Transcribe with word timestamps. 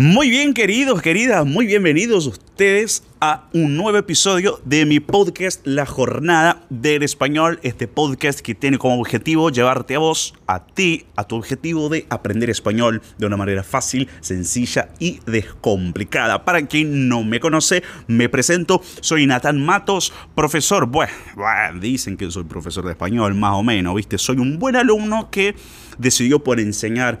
Muy 0.00 0.30
bien, 0.30 0.54
queridos, 0.54 1.02
queridas, 1.02 1.44
muy 1.44 1.66
bienvenidos 1.66 2.24
ustedes 2.28 3.02
a 3.20 3.48
un 3.52 3.76
nuevo 3.76 3.98
episodio 3.98 4.60
de 4.64 4.86
mi 4.86 5.00
podcast 5.00 5.66
La 5.66 5.86
Jornada 5.86 6.62
del 6.70 7.02
Español. 7.02 7.58
Este 7.64 7.88
podcast 7.88 8.38
que 8.38 8.54
tiene 8.54 8.78
como 8.78 9.00
objetivo 9.00 9.50
llevarte 9.50 9.96
a 9.96 9.98
vos, 9.98 10.34
a 10.46 10.64
ti, 10.64 11.06
a 11.16 11.24
tu 11.24 11.34
objetivo 11.34 11.88
de 11.88 12.06
aprender 12.10 12.48
español 12.48 13.02
de 13.18 13.26
una 13.26 13.36
manera 13.36 13.64
fácil, 13.64 14.08
sencilla 14.20 14.90
y 15.00 15.18
descomplicada. 15.26 16.44
Para 16.44 16.64
quien 16.68 17.08
no 17.08 17.24
me 17.24 17.40
conoce, 17.40 17.82
me 18.06 18.28
presento. 18.28 18.80
Soy 19.00 19.26
Natán 19.26 19.60
Matos, 19.60 20.12
profesor. 20.36 20.86
Bueno, 20.86 21.12
bueno, 21.34 21.80
dicen 21.80 22.16
que 22.16 22.30
soy 22.30 22.44
profesor 22.44 22.84
de 22.84 22.92
español, 22.92 23.34
más 23.34 23.54
o 23.54 23.64
menos, 23.64 23.96
¿viste? 23.96 24.16
Soy 24.16 24.36
un 24.36 24.60
buen 24.60 24.76
alumno 24.76 25.28
que 25.32 25.56
decidió 25.98 26.44
por 26.44 26.60
enseñar 26.60 27.18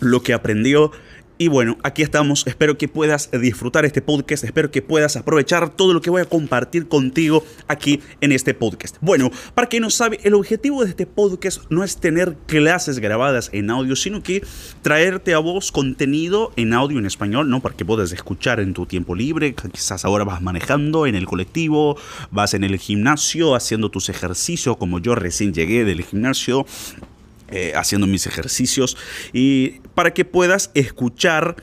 lo 0.00 0.22
que 0.22 0.32
aprendió 0.32 0.90
y 1.40 1.48
bueno, 1.48 1.78
aquí 1.82 2.02
estamos. 2.02 2.46
Espero 2.46 2.76
que 2.76 2.86
puedas 2.86 3.30
disfrutar 3.30 3.86
este 3.86 4.02
podcast. 4.02 4.44
Espero 4.44 4.70
que 4.70 4.82
puedas 4.82 5.16
aprovechar 5.16 5.70
todo 5.70 5.94
lo 5.94 6.02
que 6.02 6.10
voy 6.10 6.20
a 6.20 6.26
compartir 6.26 6.86
contigo 6.86 7.42
aquí 7.66 8.02
en 8.20 8.32
este 8.32 8.52
podcast. 8.52 8.98
Bueno, 9.00 9.30
para 9.54 9.66
quien 9.66 9.84
no 9.84 9.88
sabe, 9.88 10.20
el 10.22 10.34
objetivo 10.34 10.84
de 10.84 10.90
este 10.90 11.06
podcast 11.06 11.62
no 11.70 11.82
es 11.82 11.96
tener 11.96 12.36
clases 12.46 12.98
grabadas 12.98 13.48
en 13.54 13.70
audio, 13.70 13.96
sino 13.96 14.22
que 14.22 14.44
traerte 14.82 15.32
a 15.32 15.38
vos 15.38 15.72
contenido 15.72 16.52
en 16.56 16.74
audio 16.74 16.98
en 16.98 17.06
español, 17.06 17.48
¿no? 17.48 17.60
Para 17.60 17.74
que 17.74 17.86
puedas 17.86 18.12
escuchar 18.12 18.60
en 18.60 18.74
tu 18.74 18.84
tiempo 18.84 19.14
libre. 19.14 19.54
Quizás 19.54 20.04
ahora 20.04 20.24
vas 20.24 20.42
manejando 20.42 21.06
en 21.06 21.14
el 21.14 21.24
colectivo, 21.24 21.96
vas 22.30 22.52
en 22.52 22.64
el 22.64 22.76
gimnasio 22.76 23.54
haciendo 23.54 23.90
tus 23.90 24.10
ejercicios, 24.10 24.76
como 24.76 24.98
yo 24.98 25.14
recién 25.14 25.54
llegué 25.54 25.86
del 25.86 26.04
gimnasio. 26.04 26.66
Eh, 27.52 27.72
haciendo 27.74 28.06
mis 28.06 28.26
ejercicios 28.28 28.96
y 29.32 29.80
para 29.94 30.14
que 30.14 30.24
puedas 30.24 30.70
escuchar 30.74 31.56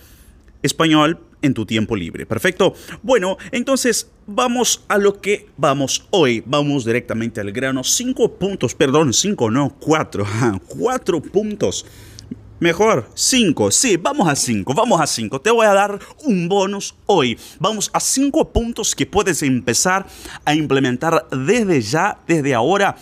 español 0.62 1.22
en 1.42 1.54
tu 1.54 1.66
tiempo 1.66 1.96
libre. 1.96 2.26
Perfecto. 2.26 2.74
Bueno, 3.02 3.38
entonces 3.52 4.12
vamos 4.26 4.84
a 4.90 4.98
lo 4.98 5.22
que 5.22 5.48
vamos 5.56 6.06
hoy. 6.10 6.44
Vamos 6.46 6.84
directamente 6.84 7.40
al 7.40 7.52
grano. 7.52 7.84
Cinco 7.84 8.38
puntos, 8.38 8.76
perdón, 8.76 9.14
cinco, 9.14 9.50
no, 9.50 9.76
cuatro. 9.80 10.26
cuatro 10.68 11.22
puntos. 11.22 11.86
Mejor, 12.60 13.08
cinco. 13.14 13.70
Sí, 13.70 13.98
vamos 13.98 14.28
a 14.28 14.36
cinco, 14.36 14.74
vamos 14.74 15.00
a 15.00 15.08
cinco. 15.08 15.40
Te 15.40 15.52
voy 15.52 15.68
a 15.68 15.74
dar 15.74 16.00
un 16.24 16.50
bonus 16.50 16.96
hoy. 17.06 17.38
Vamos 17.60 17.90
a 17.94 18.00
cinco 18.00 18.52
puntos 18.52 18.96
que 18.96 19.06
puedes 19.06 19.44
empezar 19.44 20.08
a 20.44 20.56
implementar 20.56 21.28
desde 21.32 21.82
ya, 21.82 22.20
desde 22.28 22.56
ahora 22.56 22.98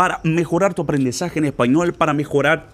para 0.00 0.20
mejorar 0.22 0.72
tu 0.72 0.80
aprendizaje 0.80 1.40
en 1.40 1.44
español, 1.44 1.92
para 1.92 2.14
mejorar 2.14 2.70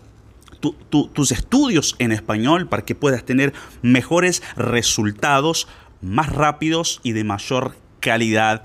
tus 0.91 1.33
estudios 1.33 1.97
en 1.99 2.13
español, 2.13 2.69
para 2.69 2.85
que 2.85 2.95
puedas 2.95 3.25
tener 3.25 3.53
mejores 3.83 4.45
resultados 4.55 5.67
más 6.01 6.33
rápidos 6.33 7.01
y 7.03 7.15
de 7.15 7.25
mayor 7.25 7.75
calidad 7.99 8.63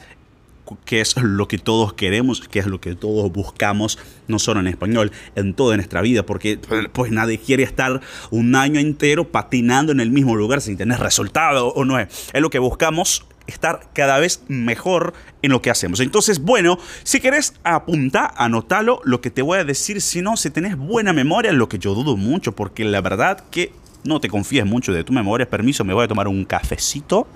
que 0.85 1.01
es 1.01 1.17
lo 1.17 1.47
que 1.47 1.57
todos 1.57 1.93
queremos, 1.93 2.47
que 2.47 2.59
es 2.59 2.67
lo 2.67 2.79
que 2.79 2.93
todos 2.93 3.31
buscamos, 3.31 3.97
no 4.27 4.37
solo 4.37 4.59
en 4.59 4.67
español, 4.67 5.11
en 5.35 5.55
toda 5.55 5.75
nuestra 5.75 6.01
vida, 6.01 6.23
porque 6.23 6.59
pues 6.93 7.11
nadie 7.11 7.39
quiere 7.39 7.63
estar 7.63 7.99
un 8.29 8.55
año 8.55 8.79
entero 8.79 9.31
patinando 9.31 9.91
en 9.91 9.99
el 9.99 10.11
mismo 10.11 10.35
lugar 10.35 10.61
sin 10.61 10.77
tener 10.77 10.99
resultado, 10.99 11.69
o 11.69 11.83
no 11.83 11.99
es. 11.99 12.29
Es 12.31 12.41
lo 12.41 12.51
que 12.51 12.59
buscamos 12.59 13.25
estar 13.47 13.89
cada 13.93 14.19
vez 14.19 14.43
mejor 14.47 15.13
en 15.41 15.51
lo 15.51 15.61
que 15.61 15.69
hacemos. 15.69 15.99
Entonces, 15.99 16.39
bueno, 16.39 16.77
si 17.03 17.19
querés 17.19 17.53
apuntar, 17.63 18.33
anótalo 18.37 19.01
lo 19.03 19.21
que 19.21 19.29
te 19.31 19.41
voy 19.41 19.59
a 19.59 19.63
decir. 19.63 20.01
Si 20.01 20.21
no, 20.21 20.37
si 20.37 20.49
tenés 20.49 20.77
buena 20.77 21.13
memoria, 21.13 21.51
lo 21.51 21.69
que 21.69 21.79
yo 21.79 21.93
dudo 21.93 22.17
mucho, 22.17 22.53
porque 22.53 22.83
la 22.85 23.01
verdad 23.01 23.43
que 23.49 23.73
no 24.03 24.19
te 24.19 24.29
confíes 24.29 24.65
mucho 24.65 24.93
de 24.93 25.03
tu 25.03 25.13
memoria. 25.13 25.49
Permiso, 25.49 25.83
me 25.83 25.93
voy 25.93 26.05
a 26.05 26.07
tomar 26.07 26.27
un 26.27 26.45
cafecito. 26.45 27.27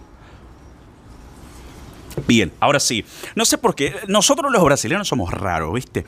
Bien, 2.28 2.52
ahora 2.60 2.80
sí. 2.80 3.06
No 3.36 3.46
sé 3.46 3.58
por 3.58 3.76
qué. 3.76 3.94
Nosotros 4.08 4.52
los 4.52 4.64
brasileños 4.64 5.08
somos 5.08 5.32
raros, 5.32 5.74
¿viste? 5.74 6.06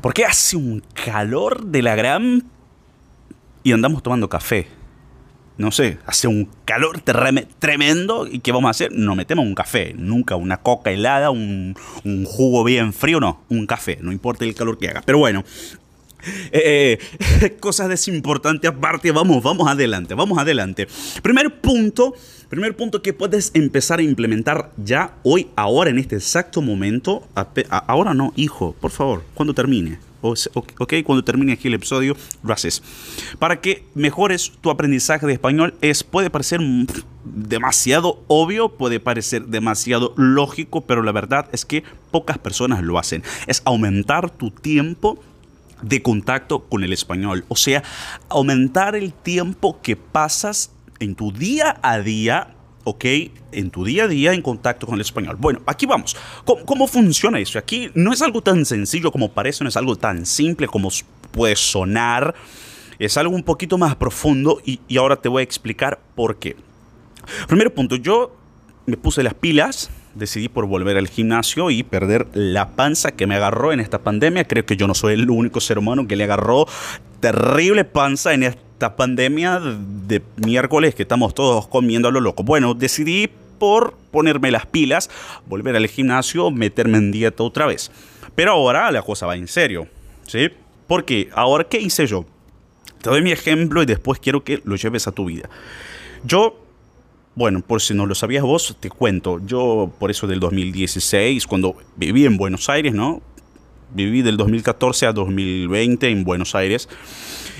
Porque 0.00 0.24
hace 0.24 0.56
un 0.56 0.82
calor 1.04 1.64
de 1.64 1.82
la 1.82 1.94
gran... 1.94 2.44
Y 3.62 3.72
andamos 3.72 4.02
tomando 4.02 4.28
café 4.28 4.68
no 5.56 5.70
sé, 5.70 5.98
hace 6.06 6.26
un 6.26 6.48
calor 6.64 7.00
tremendo 7.00 8.26
y 8.26 8.40
¿qué 8.40 8.50
vamos 8.50 8.68
a 8.68 8.70
hacer? 8.70 8.92
Nos 8.92 9.16
metemos 9.16 9.44
un 9.44 9.54
café, 9.54 9.94
nunca 9.96 10.36
una 10.36 10.56
coca 10.58 10.90
helada, 10.90 11.30
un, 11.30 11.74
jugo 12.26 12.64
bien 12.64 12.92
frío, 12.92 13.20
no, 13.20 13.42
un 13.48 13.66
café, 13.66 13.98
no 14.00 14.10
importa 14.10 14.44
el 14.44 14.54
calor 14.54 14.78
que 14.78 14.88
haga. 14.88 15.02
Pero 15.04 15.18
bueno, 15.18 15.44
eh, 16.50 16.98
eh, 17.40 17.56
cosas 17.60 17.88
desimportantes 17.88 18.70
aparte, 18.70 19.12
vamos, 19.12 19.42
vamos 19.42 19.68
adelante, 19.68 20.14
vamos 20.14 20.38
adelante. 20.38 20.88
Primer 21.22 21.60
punto, 21.60 22.14
primer 22.48 22.74
punto 22.74 23.00
que 23.00 23.12
puedes 23.12 23.52
empezar 23.54 24.00
a 24.00 24.02
implementar 24.02 24.72
ya 24.76 25.14
hoy, 25.22 25.48
ahora, 25.54 25.90
en 25.90 25.98
este 25.98 26.16
exacto 26.16 26.62
momento. 26.62 27.28
ahora 27.86 28.12
no, 28.12 28.32
hijo, 28.34 28.74
por 28.80 28.90
favor, 28.90 29.22
cuando 29.34 29.54
termine 29.54 29.98
ok, 30.24 30.94
cuando 31.04 31.24
termine 31.24 31.52
aquí 31.52 31.68
el 31.68 31.74
episodio, 31.74 32.16
lo 32.42 32.52
haces. 32.52 32.82
Para 33.38 33.60
que 33.60 33.84
mejores 33.94 34.52
tu 34.60 34.70
aprendizaje 34.70 35.26
de 35.26 35.34
español, 35.34 35.74
es, 35.80 36.04
puede 36.04 36.30
parecer 36.30 36.60
demasiado 37.24 38.22
obvio, 38.28 38.70
puede 38.70 39.00
parecer 39.00 39.46
demasiado 39.46 40.14
lógico, 40.16 40.82
pero 40.82 41.02
la 41.02 41.12
verdad 41.12 41.48
es 41.52 41.64
que 41.64 41.84
pocas 42.10 42.38
personas 42.38 42.82
lo 42.82 42.98
hacen. 42.98 43.22
Es 43.46 43.62
aumentar 43.64 44.30
tu 44.30 44.50
tiempo 44.50 45.18
de 45.82 46.02
contacto 46.02 46.64
con 46.64 46.84
el 46.84 46.92
español. 46.92 47.44
O 47.48 47.56
sea, 47.56 47.82
aumentar 48.28 48.96
el 48.96 49.12
tiempo 49.12 49.80
que 49.82 49.96
pasas 49.96 50.70
en 51.00 51.14
tu 51.14 51.32
día 51.32 51.78
a 51.82 51.98
día 51.98 52.54
¿ok? 52.84 53.04
En 53.52 53.70
tu 53.70 53.84
día 53.84 54.04
a 54.04 54.08
día 54.08 54.32
en 54.32 54.42
contacto 54.42 54.86
con 54.86 54.96
el 54.96 55.00
español. 55.00 55.36
Bueno, 55.38 55.60
aquí 55.66 55.86
vamos. 55.86 56.16
¿Cómo, 56.44 56.86
funciona 56.86 57.38
eso? 57.38 57.58
Aquí 57.58 57.90
no 57.94 58.12
es 58.12 58.22
algo 58.22 58.42
tan 58.42 58.64
sencillo 58.64 59.10
como 59.10 59.32
parece, 59.32 59.64
no 59.64 59.68
es 59.68 59.76
algo 59.76 59.96
tan 59.96 60.26
simple 60.26 60.68
como 60.68 60.90
puede 61.32 61.56
sonar. 61.56 62.34
Es 62.98 63.16
algo 63.16 63.34
un 63.34 63.42
poquito 63.42 63.76
más 63.76 63.96
profundo 63.96 64.60
y, 64.64 64.78
ahora 64.96 65.16
te 65.16 65.28
voy 65.28 65.40
a 65.40 65.44
explicar 65.44 65.98
por 66.14 66.36
qué. 66.36 66.56
Primero 67.48 67.74
punto, 67.74 67.96
yo 67.96 68.36
me 68.86 68.96
puse 68.96 69.22
las 69.22 69.34
pilas, 69.34 69.90
decidí 70.14 70.48
por 70.48 70.66
volver 70.66 70.96
al 70.96 71.08
gimnasio 71.08 71.70
y 71.70 71.82
perder 71.82 72.28
la 72.34 72.76
panza 72.76 73.12
que 73.12 73.26
me 73.26 73.34
agarró 73.34 73.72
en 73.72 73.80
esta 73.80 74.02
pandemia. 74.02 74.46
Creo 74.46 74.64
que 74.66 74.76
yo 74.76 74.86
no 74.86 74.94
soy 74.94 75.14
el 75.14 75.28
único 75.28 75.60
ser 75.60 75.78
humano 75.78 76.06
que 76.06 76.16
le 76.16 76.24
agarró 76.24 76.66
terrible 77.20 77.84
panza 77.84 78.34
en 78.34 78.42
esta 78.74 78.96
pandemia 78.96 79.60
de 79.60 80.20
miércoles 80.44 80.96
que 80.96 81.02
estamos 81.02 81.32
todos 81.32 81.68
comiendo 81.68 82.08
a 82.08 82.10
lo 82.10 82.20
loco. 82.20 82.42
Bueno, 82.42 82.74
decidí 82.74 83.30
por 83.60 83.94
ponerme 84.10 84.50
las 84.50 84.66
pilas, 84.66 85.08
volver 85.46 85.76
al 85.76 85.86
gimnasio, 85.86 86.50
meterme 86.50 86.98
en 86.98 87.12
dieta 87.12 87.44
otra 87.44 87.66
vez. 87.66 87.92
Pero 88.34 88.50
ahora 88.50 88.90
la 88.90 89.02
cosa 89.02 89.26
va 89.26 89.36
en 89.36 89.46
serio, 89.46 89.86
¿sí? 90.26 90.48
Porque 90.88 91.30
ahora, 91.34 91.64
¿qué 91.64 91.78
hice 91.78 92.04
yo? 92.08 92.26
Te 93.00 93.10
doy 93.10 93.22
mi 93.22 93.30
ejemplo 93.30 93.80
y 93.80 93.86
después 93.86 94.18
quiero 94.18 94.42
que 94.42 94.60
lo 94.64 94.74
lleves 94.74 95.06
a 95.06 95.12
tu 95.12 95.26
vida. 95.26 95.48
Yo, 96.24 96.58
bueno, 97.36 97.60
por 97.60 97.80
si 97.80 97.94
no 97.94 98.06
lo 98.06 98.16
sabías 98.16 98.42
vos, 98.42 98.76
te 98.80 98.90
cuento. 98.90 99.40
Yo, 99.46 99.92
por 100.00 100.10
eso 100.10 100.26
del 100.26 100.40
2016, 100.40 101.46
cuando 101.46 101.76
viví 101.94 102.26
en 102.26 102.36
Buenos 102.36 102.68
Aires, 102.68 102.92
¿no? 102.92 103.22
Viví 103.94 104.22
del 104.22 104.36
2014 104.36 105.06
a 105.06 105.12
2020 105.12 106.08
en 106.08 106.24
Buenos 106.24 106.54
Aires. 106.54 106.88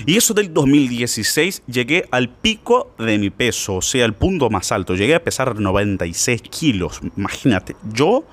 Y 0.05 0.17
eso 0.17 0.33
del 0.33 0.53
2016 0.53 1.63
llegué 1.67 2.05
al 2.11 2.29
pico 2.29 2.93
de 2.99 3.17
mi 3.17 3.29
peso, 3.29 3.75
o 3.75 3.81
sea, 3.81 4.05
al 4.05 4.13
punto 4.13 4.49
más 4.49 4.71
alto. 4.71 4.95
Llegué 4.95 5.15
a 5.15 5.23
pesar 5.23 5.59
96 5.59 6.41
kilos. 6.43 6.99
Imagínate, 7.15 7.75
yo 7.93 8.25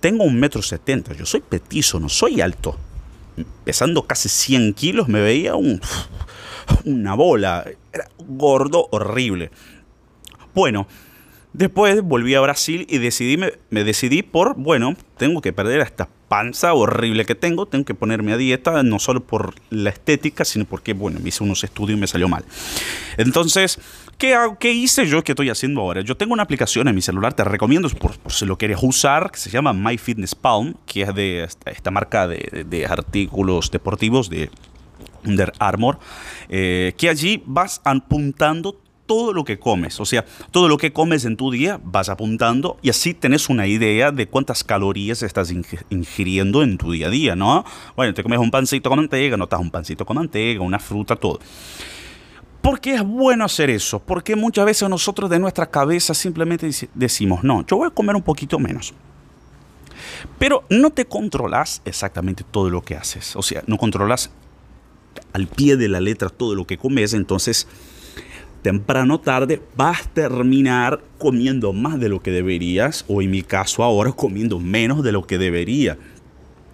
tengo 0.00 0.24
un 0.24 0.38
metro 0.38 0.62
setenta, 0.62 1.14
yo 1.14 1.24
soy 1.24 1.40
petizo, 1.40 1.98
no 1.98 2.08
soy 2.08 2.40
alto. 2.40 2.76
Pesando 3.64 4.02
casi 4.02 4.28
100 4.28 4.74
kilos 4.74 5.08
me 5.08 5.20
veía 5.20 5.54
un, 5.54 5.80
una 6.84 7.14
bola. 7.14 7.64
Era 7.92 8.08
gordo, 8.26 8.88
horrible. 8.90 9.50
Bueno, 10.54 10.86
después 11.52 12.02
volví 12.02 12.34
a 12.34 12.40
Brasil 12.40 12.86
y 12.88 12.98
decidí, 12.98 13.36
me, 13.36 13.84
decidí 13.84 14.22
por, 14.22 14.56
bueno, 14.56 14.96
tengo 15.16 15.40
que 15.40 15.52
perder 15.52 15.80
esta 15.80 16.08
panza 16.32 16.72
horrible 16.72 17.26
que 17.26 17.34
tengo, 17.34 17.66
tengo 17.66 17.84
que 17.84 17.92
ponerme 17.94 18.32
a 18.32 18.38
dieta, 18.38 18.82
no 18.82 18.98
solo 18.98 19.22
por 19.22 19.54
la 19.68 19.90
estética, 19.90 20.46
sino 20.46 20.64
porque, 20.64 20.94
bueno, 20.94 21.20
me 21.20 21.28
hice 21.28 21.44
unos 21.44 21.62
estudios 21.62 21.98
y 21.98 22.00
me 22.00 22.06
salió 22.06 22.26
mal. 22.26 22.42
Entonces, 23.18 23.78
¿qué, 24.16 24.34
qué 24.58 24.72
hice 24.72 25.06
yo? 25.06 25.22
¿Qué 25.22 25.32
estoy 25.32 25.50
haciendo 25.50 25.82
ahora? 25.82 26.00
Yo 26.00 26.16
tengo 26.16 26.32
una 26.32 26.44
aplicación 26.44 26.88
en 26.88 26.94
mi 26.94 27.02
celular, 27.02 27.34
te 27.34 27.44
recomiendo 27.44 27.86
por, 27.90 28.14
si 28.32 28.46
lo 28.46 28.56
quieres 28.56 28.78
usar, 28.80 29.30
que 29.30 29.38
se 29.38 29.50
llama 29.50 29.74
MyFitnessPalm, 29.74 30.76
que 30.86 31.02
es 31.02 31.14
de 31.14 31.44
esta, 31.66 31.90
marca 31.90 32.26
de, 32.26 32.64
de, 32.66 32.86
artículos 32.86 33.70
deportivos 33.70 34.30
de 34.30 34.48
Under 35.26 35.52
Armour, 35.58 35.98
eh, 36.48 36.94
que 36.96 37.10
allí 37.10 37.42
vas 37.44 37.82
apuntando 37.84 38.80
todo 39.12 39.34
lo 39.34 39.44
que 39.44 39.58
comes. 39.58 40.00
O 40.00 40.06
sea, 40.06 40.24
todo 40.50 40.68
lo 40.68 40.78
que 40.78 40.90
comes 40.90 41.26
en 41.26 41.36
tu 41.36 41.50
día 41.50 41.78
vas 41.84 42.08
apuntando 42.08 42.78
y 42.80 42.88
así 42.88 43.12
tenés 43.12 43.50
una 43.50 43.66
idea 43.66 44.10
de 44.10 44.26
cuántas 44.26 44.64
calorías 44.64 45.22
estás 45.22 45.52
ingiriendo 45.90 46.62
en 46.62 46.78
tu 46.78 46.92
día 46.92 47.08
a 47.08 47.10
día, 47.10 47.36
¿no? 47.36 47.62
Bueno, 47.94 48.14
te 48.14 48.22
comes 48.22 48.38
un 48.38 48.50
pancito 48.50 48.88
con 48.88 49.00
manteca, 49.00 49.36
notas 49.36 49.60
un 49.60 49.70
pancito 49.70 50.06
con 50.06 50.16
manteca, 50.16 50.62
una 50.62 50.78
fruta, 50.78 51.14
todo. 51.14 51.40
¿Por 52.62 52.80
qué 52.80 52.94
es 52.94 53.02
bueno 53.02 53.44
hacer 53.44 53.68
eso? 53.68 53.98
Porque 53.98 54.34
muchas 54.34 54.64
veces 54.64 54.88
nosotros 54.88 55.28
de 55.28 55.38
nuestra 55.38 55.68
cabeza 55.68 56.14
simplemente 56.14 56.70
decimos, 56.94 57.44
no, 57.44 57.66
yo 57.66 57.76
voy 57.76 57.88
a 57.88 57.90
comer 57.90 58.16
un 58.16 58.22
poquito 58.22 58.58
menos. 58.58 58.94
Pero 60.38 60.64
no 60.70 60.88
te 60.88 61.04
controlas 61.04 61.82
exactamente 61.84 62.44
todo 62.50 62.70
lo 62.70 62.80
que 62.80 62.96
haces. 62.96 63.36
O 63.36 63.42
sea, 63.42 63.62
no 63.66 63.76
controlas 63.76 64.30
al 65.34 65.48
pie 65.48 65.76
de 65.76 65.90
la 65.90 66.00
letra 66.00 66.30
todo 66.30 66.54
lo 66.54 66.66
que 66.66 66.78
comes. 66.78 67.12
Entonces, 67.12 67.68
temprano 68.62 69.14
o 69.16 69.20
tarde 69.20 69.60
vas 69.76 70.02
a 70.02 70.10
terminar 70.10 71.02
comiendo 71.18 71.72
más 71.72 72.00
de 72.00 72.08
lo 72.08 72.22
que 72.22 72.30
deberías. 72.30 73.04
O 73.08 73.20
en 73.20 73.30
mi 73.30 73.42
caso 73.42 73.82
ahora 73.82 74.12
comiendo 74.12 74.58
menos 74.58 75.02
de 75.02 75.12
lo 75.12 75.26
que 75.26 75.38
debería. 75.38 75.98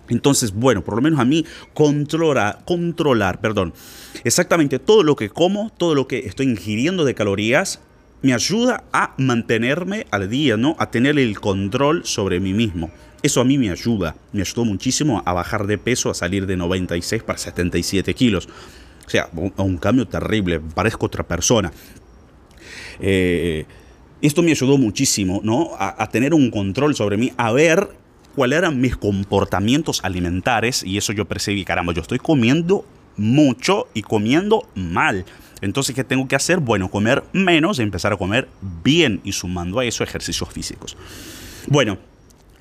Entonces, 0.09 0.53
bueno, 0.53 0.83
por 0.83 0.97
lo 0.97 1.03
menos 1.03 1.21
a 1.21 1.25
mí 1.25 1.45
controlar, 1.75 2.61
controlar, 2.65 3.41
perdón, 3.41 3.75
exactamente 4.25 4.79
todo 4.79 5.03
lo 5.03 5.17
que 5.17 5.29
como, 5.29 5.71
todo 5.77 5.95
lo 5.95 6.09
que 6.09 6.21
estoy 6.21 6.47
ingiriendo 6.47 7.05
de 7.05 7.15
calorías, 7.15 7.81
me 8.23 8.35
ayuda 8.35 8.85
a 8.93 9.15
mantenerme 9.19 10.07
al 10.11 10.29
día, 10.29 10.57
¿no? 10.57 10.77
A 10.79 10.91
tener 10.91 11.19
el 11.19 11.39
control 11.39 12.05
sobre 12.05 12.41
mí 12.41 12.53
mismo. 12.53 12.91
Eso 13.23 13.41
a 13.41 13.45
mí 13.45 13.59
me 13.59 13.71
ayuda, 13.71 14.17
me 14.33 14.43
ayudó 14.43 14.65
muchísimo 14.65 15.23
a 15.27 15.33
bajar 15.33 15.67
de 15.67 15.77
peso, 15.79 16.11
a 16.11 16.15
salir 16.15 16.47
de 16.47 16.57
96 16.57 17.23
para 17.23 17.39
77 17.39 18.15
kilos. 18.15 18.49
O 19.09 19.11
sea, 19.11 19.31
un, 19.57 19.79
cambio 19.79 20.07
terrible, 20.07 20.61
parezco 20.61 21.07
otra 21.07 21.27
persona. 21.27 21.73
Eh, 23.01 23.65
esto 24.21 24.43
me 24.43 24.51
ayudó 24.51 24.77
muchísimo, 24.77 25.41
¿no? 25.43 25.71
A, 25.79 26.07
tener 26.11 26.35
un 26.35 26.51
control 26.51 26.95
sobre 26.95 27.17
mí, 27.17 27.33
a 27.39 27.51
ver 27.51 27.89
cuáles 28.35 28.59
eran 28.59 28.83
mis 28.83 28.99
comportamientos 28.99 30.05
alimentares 30.05 30.83
y 30.85 30.99
eso 30.99 31.15
yo 31.15 31.25
percibí, 31.25 31.65
caramba, 31.65 31.95
yo 31.95 32.03
estoy 32.03 32.19
comiendo 32.19 32.85
mucho 33.17 33.89
y 33.95 34.03
comiendo 34.03 34.69
mal. 34.75 35.25
Entonces, 35.63 35.95
¿qué 35.95 36.05
tengo 36.05 36.29
que 36.29 36.37
hacer? 36.37 36.61
Bueno, 36.61 36.91
comer 36.91 37.25
menos 37.33 37.79
y 37.79 37.83
empezar 37.83 38.13
a 38.13 38.19
comer 38.19 38.47
bien 38.85 39.23
y 39.25 39.33
sumando 39.33 39.79
a 39.79 39.87
eso 39.87 40.05
ejercicios 40.05 40.51
físicos. 40.53 40.99
Bueno, 41.67 41.97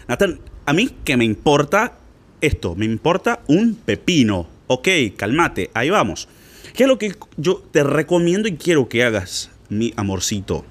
Nathan, 0.08 0.40
a 0.66 0.72
mí 0.72 0.92
que 1.04 1.18
me 1.18 1.26
importa 1.26 1.98
esto, 2.40 2.74
me 2.74 2.86
importa 2.86 3.42
un 3.48 3.76
pepino. 3.76 4.48
Ok, 4.68 4.88
cálmate, 5.18 5.72
ahí 5.74 5.90
vamos. 5.90 6.30
¿Qué 6.78 6.84
es 6.84 6.88
lo 6.88 7.00
que 7.00 7.16
yo 7.38 7.56
te 7.72 7.84
recomiendo 7.84 8.48
y 8.48 8.56
quiero 8.56 8.88
que 8.88 9.04
hagas, 9.04 9.50
mi 9.68 9.96
amorcito? 9.98 10.64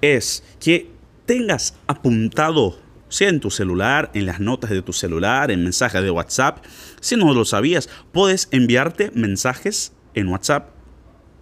Es 0.00 0.44
que 0.60 0.88
tengas 1.26 1.74
apuntado 1.88 2.78
sea 3.08 3.30
en 3.30 3.40
tu 3.40 3.50
celular, 3.50 4.12
en 4.14 4.26
las 4.26 4.38
notas 4.38 4.70
de 4.70 4.80
tu 4.80 4.92
celular, 4.92 5.50
en 5.50 5.64
mensajes 5.64 6.04
de 6.04 6.10
WhatsApp. 6.12 6.64
Si 7.00 7.16
no 7.16 7.34
lo 7.34 7.44
sabías, 7.44 7.88
puedes 8.12 8.46
enviarte 8.52 9.10
mensajes 9.12 9.92
en 10.14 10.28
WhatsApp 10.28 10.68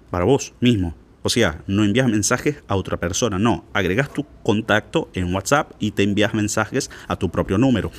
para 0.08 0.24
vos 0.24 0.54
mismo. 0.58 0.94
O 1.22 1.28
sea, 1.28 1.62
no 1.66 1.84
envías 1.84 2.08
mensajes 2.08 2.62
a 2.66 2.76
otra 2.76 2.96
persona, 2.96 3.38
no. 3.38 3.66
Agregas 3.74 4.10
tu 4.10 4.24
contacto 4.42 5.10
en 5.12 5.34
WhatsApp 5.34 5.72
y 5.80 5.90
te 5.90 6.02
envías 6.02 6.32
mensajes 6.32 6.90
a 7.08 7.16
tu 7.16 7.28
propio 7.30 7.58
número. 7.58 7.90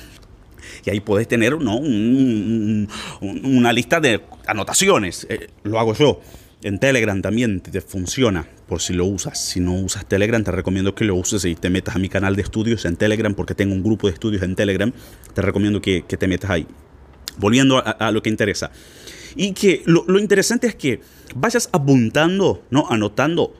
Y 0.84 0.90
ahí 0.90 1.00
puedes 1.00 1.28
tener 1.28 1.58
¿no? 1.58 1.76
una 1.76 3.72
lista 3.72 4.00
de 4.00 4.20
anotaciones. 4.46 5.26
Eh, 5.28 5.48
lo 5.62 5.78
hago 5.78 5.94
yo. 5.94 6.20
En 6.62 6.78
Telegram 6.78 7.22
también 7.22 7.60
te, 7.60 7.80
funciona 7.80 8.46
por 8.68 8.82
si 8.82 8.92
lo 8.92 9.06
usas. 9.06 9.42
Si 9.42 9.60
no 9.60 9.74
usas 9.74 10.06
Telegram, 10.06 10.44
te 10.44 10.50
recomiendo 10.50 10.94
que 10.94 11.04
lo 11.04 11.14
uses 11.14 11.44
y 11.46 11.54
te 11.54 11.70
metas 11.70 11.96
a 11.96 11.98
mi 11.98 12.10
canal 12.10 12.36
de 12.36 12.42
estudios 12.42 12.84
en 12.84 12.96
Telegram 12.96 13.34
porque 13.34 13.54
tengo 13.54 13.74
un 13.74 13.82
grupo 13.82 14.08
de 14.08 14.12
estudios 14.12 14.42
en 14.42 14.54
Telegram. 14.54 14.92
Te 15.34 15.40
recomiendo 15.40 15.80
que, 15.80 16.02
te 16.02 16.28
metas 16.28 16.50
ahí. 16.50 16.66
Volviendo 17.38 17.82
a, 17.84 18.10
lo 18.10 18.22
que 18.22 18.28
interesa. 18.28 18.70
Y 19.36 19.52
que 19.52 19.82
lo, 19.86 20.18
interesante 20.18 20.66
es 20.66 20.74
que 20.74 21.00
vayas 21.34 21.70
apuntando, 21.72 22.62
¿no? 22.70 22.90
anotando 22.90 23.54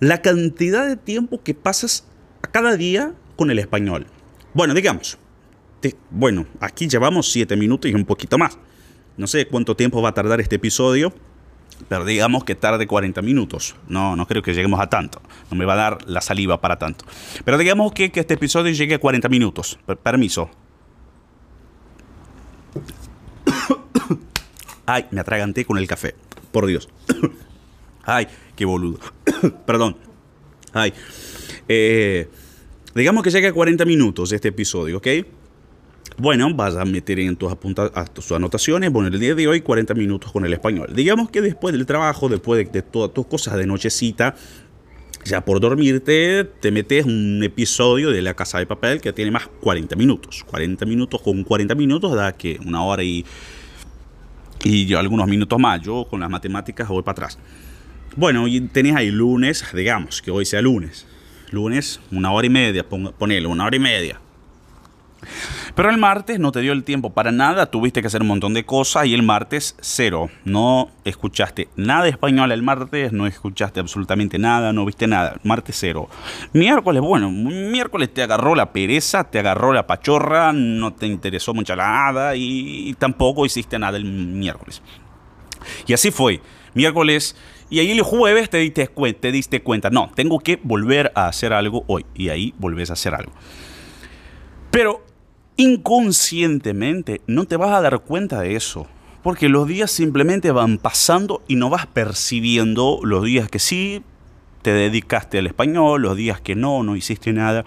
la 0.00 0.20
cantidad 0.20 0.86
de 0.86 0.96
tiempo 0.96 1.42
que 1.42 1.54
pasas 1.54 2.04
a 2.42 2.50
cada 2.50 2.76
día 2.76 3.14
con 3.36 3.50
el 3.50 3.58
español. 3.58 4.06
Bueno, 4.52 4.74
digamos, 4.74 5.18
bueno, 6.10 6.46
aquí 6.60 6.88
llevamos 6.88 7.30
7 7.30 7.56
minutos 7.56 7.90
y 7.90 7.94
un 7.94 8.04
poquito 8.04 8.38
más. 8.38 8.58
No 9.16 9.26
sé 9.26 9.46
cuánto 9.46 9.76
tiempo 9.76 10.02
va 10.02 10.10
a 10.10 10.14
tardar 10.14 10.40
este 10.40 10.56
episodio 10.56 11.12
pero 11.88 12.04
digamos 12.04 12.44
que 12.44 12.54
tarde 12.54 12.86
40 12.86 13.20
minutos. 13.22 13.74
No, 13.88 14.14
no 14.16 14.26
creo 14.26 14.42
que 14.42 14.52
lleguemos 14.54 14.80
a 14.80 14.88
tanto. 14.88 15.20
No 15.50 15.56
me 15.56 15.64
va 15.64 15.72
a 15.74 15.76
dar 15.76 15.98
la 16.08 16.20
saliva 16.20 16.60
para 16.60 16.78
tanto. 16.78 17.04
Pero 17.44 17.58
digamos 17.58 17.92
que, 17.92 18.10
este 18.14 18.34
episodio 18.34 18.72
llegue 18.72 18.94
a 18.94 18.98
40 18.98 19.28
minutos. 19.28 19.78
permiso. 20.02 20.50
Ay, 24.86 25.06
me 25.10 25.20
atraganté 25.20 25.64
con 25.64 25.78
el 25.78 25.86
café. 25.86 26.14
Por 26.52 26.66
Dios. 26.66 26.88
Ay, 28.04 28.28
qué 28.56 28.64
boludo. 28.64 28.98
Perdón. 29.66 29.96
Ay. 30.72 30.92
Eh, 31.68 32.28
digamos 32.94 33.22
que 33.22 33.30
llegue 33.30 33.48
a 33.48 33.52
40 33.52 33.84
minutos 33.84 34.32
este 34.32 34.48
episodio, 34.48 34.98
¿ok? 34.98 35.06
Bueno, 36.16 36.54
vas 36.54 36.76
a 36.76 36.84
meter 36.84 37.18
en 37.18 37.34
tus, 37.34 37.52
tus 38.12 38.32
anotaciones, 38.32 38.92
bueno, 38.92 39.08
el 39.08 39.18
día 39.18 39.34
de 39.34 39.48
hoy 39.48 39.62
40 39.62 39.94
minutos 39.94 40.30
con 40.30 40.44
el 40.44 40.52
español. 40.52 40.90
Digamos 40.94 41.28
que 41.28 41.40
después 41.40 41.74
del 41.74 41.86
trabajo, 41.86 42.28
después 42.28 42.70
de, 42.70 42.82
todas 42.82 43.12
tus 43.12 43.26
cosas 43.26 43.56
de 43.56 43.66
nochecita, 43.66 44.36
ya 45.24 45.44
por 45.44 45.58
dormirte, 45.58 46.44
te 46.44 46.70
metes 46.70 47.04
un 47.04 47.42
episodio 47.42 48.10
de 48.10 48.22
La 48.22 48.34
Casa 48.34 48.58
de 48.58 48.66
Papel 48.66 49.00
que 49.00 49.12
tiene 49.12 49.32
más 49.32 49.48
40 49.60 49.96
minutos. 49.96 50.44
40 50.44 50.86
minutos 50.86 51.20
con 51.20 51.42
40 51.42 51.74
minutos 51.74 52.14
da 52.14 52.30
que 52.30 52.60
una 52.64 52.84
hora 52.84 53.02
y, 53.02 53.24
y 54.62 54.94
algunos 54.94 55.26
minutos 55.26 55.58
más. 55.58 55.82
Yo 55.82 56.06
con 56.08 56.20
las 56.20 56.30
matemáticas 56.30 56.86
voy 56.86 57.02
para 57.02 57.12
atrás. 57.12 57.38
Bueno, 58.14 58.46
y 58.46 58.60
tenés 58.60 58.94
ahí 58.94 59.10
lunes, 59.10 59.64
digamos 59.74 60.22
que 60.22 60.30
hoy 60.30 60.44
sea 60.44 60.62
lunes. 60.62 61.06
Lunes, 61.50 61.98
una 62.12 62.30
hora 62.30 62.46
y 62.46 62.50
media, 62.50 62.86
ponele, 62.88 63.48
una 63.48 63.64
hora 63.64 63.74
y 63.74 63.80
media. 63.80 64.20
Pero 65.74 65.90
el 65.90 65.98
martes 65.98 66.38
no 66.38 66.52
te 66.52 66.60
dio 66.60 66.72
el 66.72 66.84
tiempo 66.84 67.10
para 67.10 67.32
nada, 67.32 67.66
tuviste 67.66 68.00
que 68.00 68.06
hacer 68.06 68.22
un 68.22 68.28
montón 68.28 68.54
de 68.54 68.64
cosas 68.64 69.06
y 69.06 69.14
el 69.14 69.24
martes 69.24 69.76
cero. 69.80 70.30
No 70.44 70.90
escuchaste 71.04 71.68
nada 71.76 72.06
español 72.06 72.52
el 72.52 72.62
martes, 72.62 73.12
no 73.12 73.26
escuchaste 73.26 73.80
absolutamente 73.80 74.38
nada, 74.38 74.72
no 74.72 74.84
viste 74.84 75.08
nada. 75.08 75.36
Martes 75.42 75.76
cero. 75.78 76.08
Miércoles, 76.52 77.02
bueno, 77.02 77.30
miércoles 77.30 78.14
te 78.14 78.22
agarró 78.22 78.54
la 78.54 78.72
pereza, 78.72 79.24
te 79.24 79.40
agarró 79.40 79.72
la 79.72 79.86
pachorra, 79.86 80.52
no 80.52 80.92
te 80.92 81.06
interesó 81.06 81.54
mucho 81.54 81.74
nada 81.74 82.36
y 82.36 82.94
tampoco 82.98 83.44
hiciste 83.44 83.78
nada 83.78 83.96
el 83.96 84.04
miércoles. 84.04 84.80
Y 85.86 85.92
así 85.92 86.10
fue. 86.10 86.40
Miércoles 86.74 87.36
y 87.70 87.80
ahí 87.80 87.90
el 87.90 88.02
jueves 88.02 88.50
te 88.50 88.58
diste, 88.58 88.86
te 89.20 89.32
diste 89.32 89.62
cuenta, 89.62 89.90
no, 89.90 90.10
tengo 90.14 90.38
que 90.38 90.60
volver 90.62 91.10
a 91.14 91.26
hacer 91.26 91.52
algo 91.52 91.84
hoy. 91.88 92.06
Y 92.14 92.28
ahí 92.28 92.54
volvés 92.58 92.90
a 92.90 92.92
hacer 92.92 93.14
algo. 93.14 93.32
Pero 94.70 95.03
inconscientemente 95.56 97.20
no 97.26 97.44
te 97.44 97.56
vas 97.56 97.70
a 97.70 97.80
dar 97.80 98.00
cuenta 98.00 98.40
de 98.40 98.56
eso. 98.56 98.86
Porque 99.22 99.48
los 99.48 99.66
días 99.66 99.90
simplemente 99.90 100.50
van 100.50 100.76
pasando 100.78 101.42
y 101.48 101.56
no 101.56 101.70
vas 101.70 101.86
percibiendo 101.86 103.00
los 103.02 103.24
días 103.24 103.48
que 103.48 103.58
sí 103.58 104.02
te 104.60 104.72
dedicaste 104.72 105.38
al 105.38 105.46
español, 105.46 106.02
los 106.02 106.16
días 106.16 106.40
que 106.40 106.54
no, 106.54 106.82
no 106.82 106.94
hiciste 106.94 107.32
nada. 107.32 107.64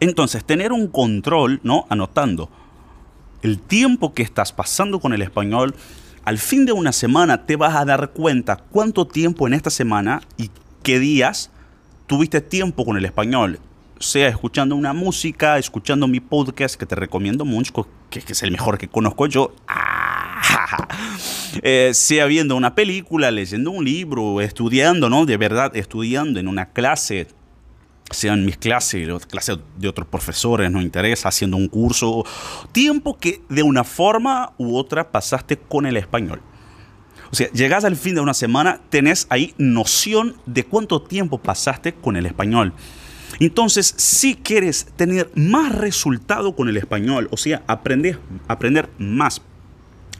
Entonces, 0.00 0.44
tener 0.44 0.72
un 0.72 0.88
control, 0.88 1.60
¿no? 1.62 1.86
Anotando 1.88 2.50
el 3.42 3.58
tiempo 3.58 4.12
que 4.12 4.22
estás 4.22 4.52
pasando 4.52 5.00
con 5.00 5.14
el 5.14 5.22
español, 5.22 5.74
al 6.24 6.36
fin 6.36 6.66
de 6.66 6.72
una 6.72 6.92
semana 6.92 7.46
te 7.46 7.56
vas 7.56 7.74
a 7.74 7.86
dar 7.86 8.10
cuenta 8.10 8.56
cuánto 8.56 9.06
tiempo 9.06 9.46
en 9.46 9.54
esta 9.54 9.70
semana 9.70 10.20
y 10.36 10.50
qué 10.82 10.98
días 10.98 11.50
tuviste 12.06 12.42
tiempo 12.42 12.84
con 12.84 12.98
el 12.98 13.06
español 13.06 13.60
sea 14.00 14.28
escuchando 14.28 14.74
una 14.76 14.94
música, 14.94 15.58
escuchando 15.58 16.08
mi 16.08 16.20
podcast 16.20 16.76
que 16.76 16.86
te 16.86 16.94
recomiendo 16.94 17.44
mucho, 17.44 17.86
que, 18.08 18.20
es 18.26 18.42
el 18.42 18.50
mejor 18.50 18.78
que 18.78 18.88
conozco 18.88 19.26
yo, 19.26 19.54
ah, 19.68 20.88
eh, 21.62 21.90
sea 21.92 22.24
viendo 22.24 22.56
una 22.56 22.74
película, 22.74 23.30
leyendo 23.30 23.70
un 23.70 23.84
libro, 23.84 24.40
estudiando, 24.40 25.10
¿no? 25.10 25.26
De 25.26 25.36
verdad, 25.36 25.76
estudiando 25.76 26.40
en 26.40 26.48
una 26.48 26.70
clase, 26.70 27.28
sean 28.10 28.46
mis 28.46 28.56
clases, 28.56 29.26
clases 29.26 29.58
de 29.76 29.88
otros 29.88 30.08
profesores, 30.08 30.70
no 30.70 30.80
interesa, 30.80 31.28
haciendo 31.28 31.58
un 31.58 31.68
curso, 31.68 32.24
tiempo 32.72 33.18
que 33.18 33.42
de 33.50 33.62
una 33.62 33.84
forma 33.84 34.54
u 34.56 34.78
otra 34.78 35.12
pasaste 35.12 35.58
con 35.58 35.84
el 35.84 35.98
español. 35.98 36.40
O 37.32 37.36
sea, 37.36 37.50
llegas 37.52 37.84
al 37.84 37.96
fin 37.96 38.14
de 38.14 38.22
una 38.22 38.34
semana, 38.34 38.80
tenés 38.88 39.26
ahí 39.28 39.54
noción 39.58 40.36
de 40.46 40.64
cuánto 40.64 41.02
tiempo 41.02 41.38
pasaste 41.38 41.92
con 41.92 42.16
el 42.16 42.24
español. 42.24 42.72
Entonces, 43.40 43.94
si 43.96 44.36
quieres 44.36 44.86
tener 44.96 45.30
más 45.34 45.74
resultado 45.74 46.54
con 46.54 46.68
el 46.68 46.76
español, 46.76 47.28
o 47.32 47.38
sea, 47.38 47.62
aprender, 47.66 48.18
aprender 48.48 48.90
más, 48.98 49.40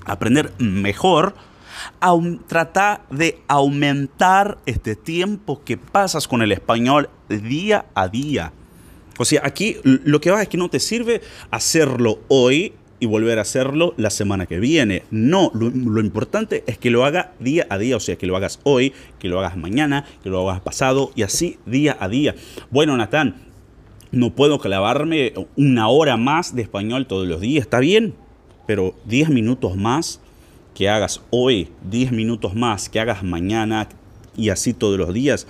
aprender 0.07 0.53
mejor, 0.59 1.35
trata 2.47 3.03
de 3.11 3.43
aumentar 3.47 4.59
este 4.65 4.97
tiempo 4.97 5.63
que 5.65 5.77
pasas 5.77 6.27
con 6.27 6.41
el 6.41 6.51
español 6.51 7.11
día 7.29 7.85
a 7.95 8.09
día. 8.09 8.53
O 9.19 9.27
sea, 9.27 9.43
aquí 9.45 9.77
lo 9.85 10.19
que 10.21 10.31
va 10.31 10.41
es 10.41 10.49
que 10.49 10.57
no 10.57 10.71
te 10.71 10.81
sirve 10.81 11.21
hacerlo 11.51 12.21
hoy 12.29 12.73
y 13.01 13.07
volver 13.07 13.39
a 13.39 13.43
hacerlo 13.43 13.95
la 13.97 14.11
semana 14.11 14.47
que 14.47 14.61
viene. 14.61 15.03
No, 15.11 15.51
lo, 15.55 16.01
importante 16.01 16.63
es 16.67 16.79
que 16.79 16.91
lo 16.91 17.05
haga 17.05 17.33
día 17.41 17.67
a 17.71 17.79
día, 17.79 17.97
o 17.97 18.01
sea, 18.01 18.17
que 18.17 18.27
lo 18.27 18.37
hagas 18.37 18.61
hoy, 18.63 18.93
que 19.19 19.29
lo 19.29 19.41
hagas 19.41 19.57
mañana, 19.57 20.05
que 20.23 20.29
lo 20.29 20.49
hagas 20.49 20.61
pasado 20.61 21.11
y 21.17 21.23
así 21.23 21.59
día 21.67 21.97
a 21.99 22.09
día. 22.09 22.35
Bueno, 22.71 22.97
Natán, 22.97 23.37
no 24.13 24.35
puedo 24.35 24.59
clavarme 24.59 25.33
una 25.57 25.89
hora 25.89 26.17
más 26.17 26.55
de 26.55 26.63
español 26.63 27.07
todos 27.07 27.27
los 27.27 27.41
días, 27.41 27.63
está 27.63 27.81
bien, 27.81 28.15
pero 28.67 28.95
10 29.07 29.31
minutos 29.31 29.77
más 29.77 30.21
que 30.75 30.89
hagas 30.89 31.23
hoy, 31.31 31.69
10 31.91 32.13
minutos 32.13 32.55
más 32.55 32.89
que 32.89 33.01
hagas 33.01 33.23
mañana 33.23 33.89
y 34.37 34.51
así 34.51 34.75
todos 34.75 34.99
los 34.99 35.13
días. 35.15 35.47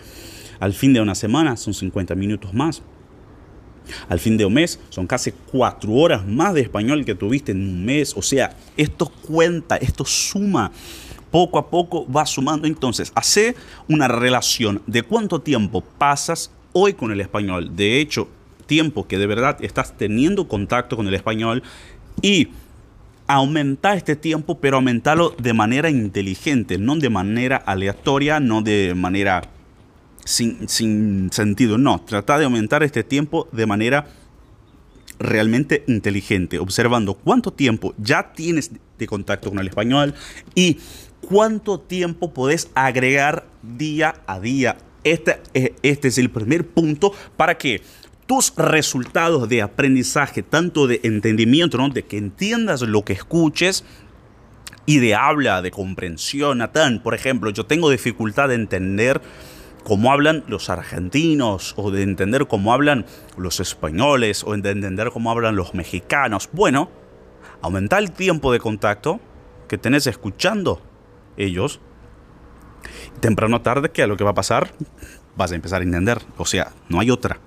Al 0.61 0.75
fin 0.75 0.93
de 0.93 1.01
una 1.01 1.15
semana 1.15 1.57
son 1.57 1.75
50 1.75 2.15
minutos 2.15 2.53
más. 2.53 2.83
Al 4.09 4.19
fin 4.19 4.37
de 4.37 4.45
un 4.45 4.55
mes 4.55 4.79
son 4.89 5.07
casi 5.07 5.33
4 5.33 5.93
horas 5.93 6.27
más 6.27 6.55
de 6.55 6.61
español 6.61 7.05
que 7.05 7.15
tuviste 7.15 7.53
en 7.53 7.63
un 7.63 7.85
mes. 7.85 8.15
O 8.17 8.23
sea, 8.23 8.57
esto 8.77 9.07
cuenta, 9.07 9.77
esto 9.77 10.05
suma. 10.05 10.73
Poco 11.31 11.59
a 11.59 11.71
poco 11.71 12.11
va 12.11 12.27
sumando. 12.27 12.67
Entonces, 12.67 13.13
hace 13.15 13.55
una 13.89 14.09
relación 14.09 14.83
de 14.87 15.03
cuánto 15.03 15.41
tiempo 15.41 15.81
pasas 15.81 16.51
hoy 16.73 16.95
con 16.95 17.13
el 17.13 17.21
español. 17.21 17.77
De 17.77 18.01
hecho, 18.01 18.29
tiempo 18.67 19.07
que 19.07 19.19
de 19.19 19.27
verdad 19.27 19.59
estás 19.61 19.97
teniendo 19.97 20.47
contacto 20.47 20.97
con 20.97 21.09
el 21.09 21.15
español 21.15 21.63
y 22.23 22.49
aumentar 23.27 23.97
este 23.97 24.17
tiempo, 24.17 24.59
pero 24.59 24.77
aumentarlo 24.77 25.35
de 25.39 25.53
manera 25.53 25.89
inteligente, 25.89 26.79
no 26.79 26.97
de 26.97 27.11
manera 27.11 27.57
aleatoria, 27.57 28.41
no 28.41 28.63
de 28.63 28.95
manera 28.95 29.43
sin, 30.25 30.69
sin 30.69 31.31
sentido. 31.33 31.79
No, 31.79 32.01
trata 32.01 32.39
de 32.39 32.45
aumentar 32.45 32.83
este 32.83 33.05
tiempo 33.05 33.49
de 33.53 33.67
manera 33.67 34.07
realmente 35.19 35.85
inteligente, 35.87 36.59
observando 36.59 37.15
cuánto 37.15 37.53
tiempo 37.53 37.95
ya 37.99 38.33
tienes 38.33 38.71
de 38.99 39.07
contacto 39.07 39.51
con 39.51 39.59
el 39.59 39.69
español 39.69 40.15
y 40.55 40.79
cuánto 41.21 41.79
tiempo 41.81 42.33
podés 42.33 42.71
agregar 42.75 43.47
día 43.63 44.23
a 44.27 44.41
día. 44.41 44.79
Este, 45.05 45.41
este 45.83 46.09
es 46.09 46.19
el 46.19 46.31
primer 46.31 46.67
punto 46.67 47.13
para 47.37 47.57
que 47.57 47.83
tus 48.27 48.55
resultados 48.57 49.49
de 49.49 49.61
aprendizaje, 49.61 50.43
tanto 50.43 50.87
de 50.87 51.01
entendimiento, 51.03 51.77
¿no? 51.79 51.89
de 51.89 52.05
que 52.05 52.17
entiendas 52.17 52.83
lo 52.83 53.05
que 53.05 53.13
escuches, 53.13 53.85
y 54.87 54.99
de 54.99 55.15
habla, 55.15 55.63
de 55.63 55.71
comprensión. 55.71 56.59
Natán, 56.59 57.01
por 57.03 57.15
ejemplo, 57.15 57.51
yo 57.51 57.65
tengo 57.65 57.91
dificultad 57.91 58.49
de 58.49 58.57
entender 58.57 59.21
cómo 59.85 60.13
hablan 60.13 60.45
los 60.47 60.71
argentinos 60.71 61.75
o 61.77 61.91
de 61.91 62.03
entender 62.03 62.47
cómo 62.47 62.73
hablan 62.73 63.07
los 63.37 63.61
españoles 63.61 64.45
o 64.45 64.57
de 64.57 64.71
entender 64.71 65.11
cómo 65.11 65.31
hablan 65.31 65.57
los 65.57 65.75
mexicanos. 65.75 66.49
Bueno, 66.53 66.91
aumenta 67.63 67.99
el 67.99 68.13
tiempo 68.13 68.53
de 68.53 68.61
contacto 68.61 69.21
que 69.69 69.79
tenés 69.79 70.07
escuchando 70.07 70.83
ellos. 71.37 71.81
Temprano 73.21 73.57
o 73.57 73.61
tarde, 73.61 73.91
¿qué 73.91 74.03
es 74.03 74.09
lo 74.09 74.17
que 74.17 74.25
va 74.25 74.31
a 74.31 74.35
pasar? 74.35 74.73
Vas 75.37 75.53
a 75.53 75.55
empezar 75.55 75.81
a 75.81 75.85
entender. 75.85 76.19
O 76.39 76.45
sea, 76.45 76.73
no 76.89 77.01
hay 77.01 77.11
otra 77.11 77.41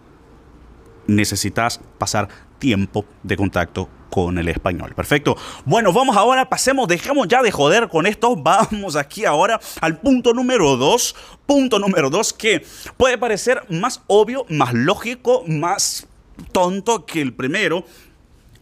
necesitas 1.07 1.79
pasar 1.97 2.29
tiempo 2.59 3.05
de 3.23 3.37
contacto 3.37 3.89
con 4.13 4.37
el 4.37 4.47
español. 4.47 4.93
Perfecto. 4.95 5.35
Bueno, 5.65 5.91
vamos 5.91 6.15
ahora, 6.15 6.47
pasemos, 6.47 6.87
dejemos 6.87 7.27
ya 7.27 7.41
de 7.41 7.49
joder 7.49 7.87
con 7.89 8.05
esto. 8.05 8.35
Vamos 8.43 8.95
aquí 8.95 9.25
ahora 9.25 9.59
al 9.81 9.97
punto 9.97 10.35
número 10.35 10.77
dos. 10.77 11.15
Punto 11.47 11.79
número 11.79 12.11
dos 12.11 12.31
que 12.31 12.63
puede 12.95 13.17
parecer 13.17 13.63
más 13.69 14.03
obvio, 14.05 14.45
más 14.49 14.71
lógico, 14.75 15.43
más 15.47 16.05
tonto 16.51 17.07
que 17.07 17.23
el 17.23 17.33
primero. 17.33 17.85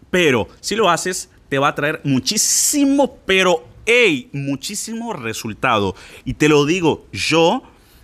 Pero 0.10 0.48
si 0.62 0.78
lo 0.78 0.90
haces, 0.90 1.30
te 1.50 1.60
va 1.60 1.68
a 1.68 1.76
traer 1.76 2.00
muchísimo, 2.06 3.18
pero, 3.26 3.66
hey, 3.86 4.30
muchísimo 4.32 5.12
resultado. 5.12 5.96
Y 6.24 6.36
te 6.36 6.48
lo 6.48 6.66
digo 6.66 7.08
yo 7.12 7.62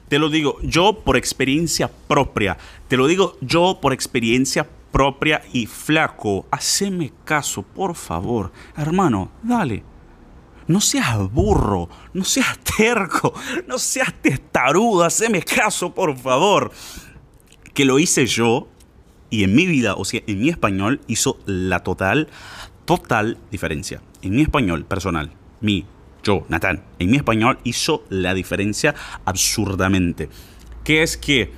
te 0.10 0.20
lo 0.20 0.30
digo 0.30 0.58
yo 0.64 1.02
por 1.04 1.18
experiencia 1.18 1.90
propia. 2.08 2.58
Te 2.88 2.96
lo 2.96 3.08
digo 3.08 3.38
yo 3.42 3.80
por 3.82 3.92
experiencia 3.92 4.68
propia 4.98 5.44
y 5.54 5.68
flaco. 5.68 6.48
Haceme 6.50 7.14
caso, 7.24 7.62
por 7.62 7.94
favor. 7.94 8.52
Hermano, 8.76 9.30
dale. 9.44 9.84
No 10.66 10.82
seas 10.82 11.20
burro, 11.32 11.88
no 12.14 12.24
seas 12.24 12.58
terco, 12.78 13.32
no 13.68 13.78
seas 13.78 14.12
testarudo. 14.24 15.04
Haceme 15.04 15.44
caso, 15.44 15.94
por 15.94 16.18
favor. 16.18 16.72
Que 17.76 17.86
lo 17.86 18.00
hice 18.00 18.26
yo 18.26 18.70
y 19.30 19.44
en 19.44 19.54
mi 19.54 19.68
vida, 19.68 19.94
o 19.94 20.04
sea, 20.04 20.22
en 20.26 20.40
mi 20.40 20.50
español, 20.50 21.00
hizo 21.06 21.38
la 21.46 21.82
total, 21.84 22.28
total 22.86 23.38
diferencia. 23.52 24.02
En 24.24 24.32
mi 24.32 24.42
español 24.42 24.84
personal, 24.86 25.32
mi 25.62 25.86
yo, 26.24 26.44
Natán, 26.50 26.84
en 26.98 27.12
mi 27.12 27.18
español 27.18 27.60
hizo 27.64 28.04
la 28.10 28.34
diferencia 28.34 28.96
absurdamente. 29.26 30.30
Que 30.84 31.04
es 31.04 31.18
que 31.18 31.52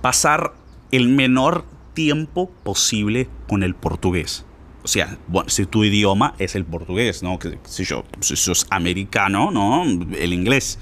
pasar 0.00 0.54
el 0.92 1.08
menor 1.08 1.64
tiempo 1.98 2.48
posible 2.62 3.28
con 3.48 3.64
el 3.64 3.74
portugués. 3.74 4.44
O 4.84 4.86
sea, 4.86 5.18
bueno, 5.26 5.50
si 5.50 5.66
tu 5.66 5.82
idioma 5.82 6.36
es 6.38 6.54
el 6.54 6.64
portugués, 6.64 7.24
¿no? 7.24 7.40
Si, 7.64 7.82
yo, 7.82 8.04
si 8.20 8.36
sos 8.36 8.68
americano, 8.70 9.50
¿no? 9.50 9.82
El 9.82 10.32
inglés. 10.32 10.78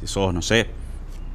Si 0.00 0.08
sos, 0.08 0.34
no 0.34 0.42
sé, 0.42 0.66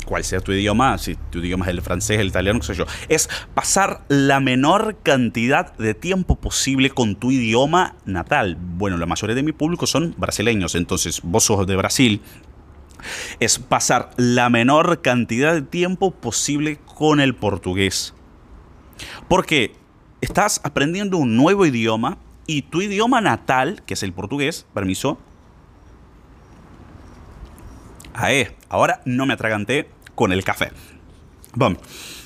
cual 0.06 0.26
sea 0.26 0.42
tu 0.42 0.52
idioma, 0.52 0.98
si 0.98 1.16
tu 1.16 1.40
idioma 1.40 1.64
es 1.64 1.72
el 1.72 1.82
francés, 1.82 2.20
el 2.20 2.28
italiano, 2.28 2.60
qué 2.60 2.66
sé 2.66 2.74
yo, 2.74 2.84
es 3.08 3.30
pasar 3.54 4.04
la 4.10 4.42
menor 4.42 4.98
cantidad 5.04 5.74
de 5.78 5.94
tiempo 5.94 6.36
posible 6.36 6.90
con 6.90 7.16
tu 7.16 7.32
idioma 7.32 7.96
natal. 8.04 8.58
Bueno, 8.60 8.98
la 8.98 9.06
mayoría 9.06 9.38
de 9.38 9.44
mi 9.44 9.54
público 9.54 9.88
son 9.88 10.16
brasileños, 10.18 10.76
entonces 10.76 11.22
vos 11.24 11.46
sos 11.46 11.66
de 11.66 11.78
Brasil. 11.78 12.20
Es 13.40 13.58
pasar 13.58 14.10
la 14.18 14.50
menor 14.50 15.02
cantidad 15.02 15.54
de 15.54 15.62
tiempo 15.62 16.12
posible 16.12 16.78
con 16.98 17.22
el 17.22 17.36
portugués. 17.36 18.14
Porque 19.28 19.76
estás 20.22 20.62
aprendiendo 20.64 21.18
un 21.18 21.36
nuevo 21.36 21.66
idioma 21.66 22.18
y 22.48 22.64
tu 22.64 22.82
idioma 22.82 23.22
natal, 23.22 23.82
que 23.86 23.94
es 23.94 24.04
el 24.04 24.14
portugués, 24.14 24.66
permiso, 24.74 25.18
Ae, 28.14 28.56
ahora 28.70 29.02
no 29.06 29.26
me 29.26 29.34
atraganté 29.34 29.90
con 30.16 30.32
el 30.32 30.44
café. 30.44 30.72
Vamos. 31.56 31.80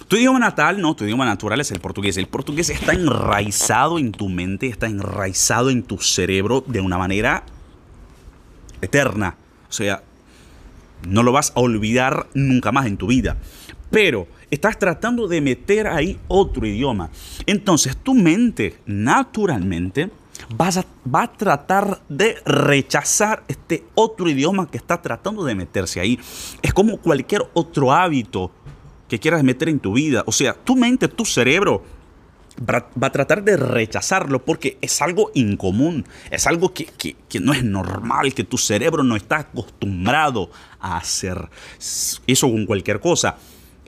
Tu 0.07 0.15
idioma 0.15 0.39
natal, 0.39 0.81
no, 0.81 0.95
tu 0.95 1.03
idioma 1.03 1.25
natural 1.25 1.59
es 1.59 1.71
el 1.71 1.79
portugués. 1.79 2.17
El 2.17 2.27
portugués 2.27 2.69
está 2.69 2.93
enraizado 2.93 3.99
en 3.99 4.11
tu 4.11 4.29
mente, 4.29 4.67
está 4.67 4.87
enraizado 4.87 5.69
en 5.69 5.83
tu 5.83 5.97
cerebro 5.97 6.63
de 6.65 6.79
una 6.79 6.97
manera 6.97 7.43
eterna. 8.81 9.35
O 9.69 9.73
sea, 9.73 10.03
no 11.07 11.23
lo 11.23 11.33
vas 11.33 11.51
a 11.55 11.59
olvidar 11.59 12.27
nunca 12.33 12.71
más 12.71 12.85
en 12.85 12.97
tu 12.97 13.07
vida. 13.07 13.35
Pero 13.91 14.27
estás 14.51 14.77
tratando 14.79 15.27
de 15.27 15.41
meter 15.41 15.87
ahí 15.87 16.19
otro 16.27 16.65
idioma. 16.65 17.09
Entonces 17.45 17.97
tu 17.97 18.13
mente 18.13 18.77
naturalmente 18.85 20.09
va 20.53 21.23
a 21.23 21.33
tratar 21.33 22.01
de 22.09 22.37
rechazar 22.45 23.43
este 23.47 23.85
otro 23.95 24.29
idioma 24.29 24.69
que 24.69 24.77
está 24.77 25.01
tratando 25.01 25.43
de 25.43 25.55
meterse 25.55 25.99
ahí. 25.99 26.19
Es 26.61 26.73
como 26.73 26.97
cualquier 26.97 27.43
otro 27.53 27.91
hábito 27.91 28.51
que 29.07 29.19
quieras 29.19 29.43
meter 29.43 29.69
en 29.69 29.79
tu 29.79 29.93
vida. 29.93 30.23
O 30.25 30.31
sea, 30.31 30.53
tu 30.53 30.75
mente, 30.75 31.07
tu 31.07 31.25
cerebro 31.25 31.83
va, 32.69 32.87
a 33.01 33.11
tratar 33.11 33.43
de 33.43 33.57
rechazarlo 33.57 34.43
porque 34.43 34.77
es 34.81 35.01
algo 35.01 35.31
incomún, 35.33 36.05
es 36.29 36.47
algo 36.47 36.73
que, 36.73 36.85
que, 36.85 37.39
no 37.39 37.53
es 37.53 37.63
normal, 37.63 38.33
que 38.33 38.43
tu 38.43 38.57
cerebro 38.57 39.03
no 39.03 39.15
está 39.15 39.39
acostumbrado 39.39 40.49
a 40.79 40.97
hacer. 40.97 41.49
Eso 42.27 42.49
con 42.49 42.65
cualquier 42.65 42.99
cosa 42.99 43.37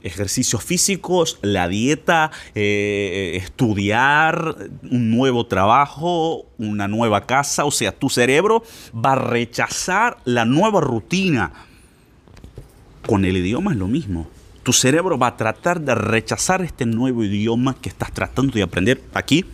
ejercicios 0.03 0.63
físicos, 0.63 1.39
la 1.41 1.67
dieta, 1.67 2.31
eh, 2.55 3.33
estudiar, 3.35 4.55
un 4.83 5.11
nuevo 5.11 5.45
trabajo, 5.45 6.45
una 6.57 6.87
nueva 6.87 7.25
casa. 7.25 7.65
O 7.65 7.71
sea, 7.71 7.91
tu 7.91 8.09
cerebro 8.09 8.63
va 8.93 9.13
a 9.13 9.15
rechazar 9.15 10.17
la 10.25 10.45
nueva 10.45 10.81
rutina. 10.81 11.51
Con 13.05 13.25
el 13.25 13.37
idioma 13.37 13.71
es 13.71 13.77
lo 13.77 13.87
mismo. 13.87 14.29
Tu 14.63 14.73
cerebro 14.73 15.17
va 15.17 15.27
a 15.27 15.37
tratar 15.37 15.81
de 15.81 15.95
rechazar 15.95 16.61
este 16.61 16.85
nuevo 16.85 17.23
idioma 17.23 17.75
que 17.81 17.89
estás 17.89 18.11
tratando 18.11 18.53
de 18.53 18.63
aprender 18.63 19.01
aquí, 19.13 19.45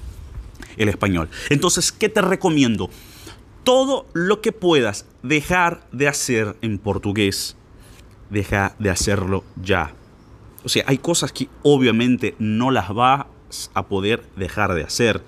el 0.77 0.89
español. 0.89 1.29
Entonces, 1.49 1.91
¿qué 1.91 2.09
te 2.09 2.21
recomiendo? 2.21 2.89
Todo 3.63 4.07
lo 4.13 4.41
que 4.41 4.51
puedas 4.51 5.05
dejar 5.23 5.87
de 5.91 6.07
hacer 6.07 6.55
en 6.61 6.77
portugués, 6.77 7.55
deja 8.29 8.75
de 8.79 8.89
hacerlo 8.89 9.43
ya 9.61 9.93
o 10.65 10.69
sea, 10.69 10.83
hay 10.87 10.97
cosas 10.97 11.31
que 11.31 11.47
obviamente 11.61 12.35
no 12.39 12.71
las 12.71 12.93
vas 12.93 13.27
a 13.73 13.85
poder 13.87 14.23
dejar 14.35 14.73
de 14.73 14.83
hacer. 14.83 15.21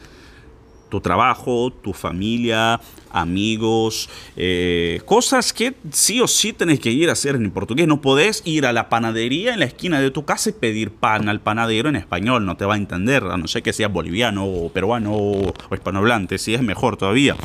tu 0.89 1.01
trabajo, 1.01 1.70
tu 1.70 1.91
familia, 1.91 2.79
amigos, 3.12 4.10
eh, 4.38 5.01
cosas 5.06 5.51
que 5.51 5.74
sí 5.91 6.22
o 6.22 6.29
sí 6.29 6.53
tenés 6.53 6.79
que 6.79 6.89
ir 6.91 7.10
a 7.10 7.12
hacer 7.12 7.36
en 7.36 7.51
portugués. 7.51 7.89
No 7.89 8.00
podés 8.00 8.41
ir 8.46 8.65
a 8.65 8.72
la 8.72 8.88
panadería 8.88 9.53
en 9.53 9.60
la 9.60 9.65
esquina 9.65 10.00
de 10.00 10.12
tu 10.12 10.24
casa 10.24 10.50
y 10.50 10.53
pedir 10.53 10.91
pan 10.91 11.27
al 11.27 11.41
panadero 11.41 11.89
en 11.89 11.98
español, 11.98 12.46
no 12.46 12.56
te 12.56 12.63
va 12.63 12.75
a 12.75 12.77
entender, 12.77 13.25
a 13.25 13.36
no 13.36 13.50
ser 13.50 13.63
que 13.63 13.74
seas 13.74 13.91
boliviano 13.91 14.46
o 14.46 14.72
peruano 14.72 15.12
o, 15.13 15.53
hispanohablante, 15.74 16.38
si 16.38 16.53
es 16.53 16.62
mejor 16.62 16.96
todavía. 16.96 17.36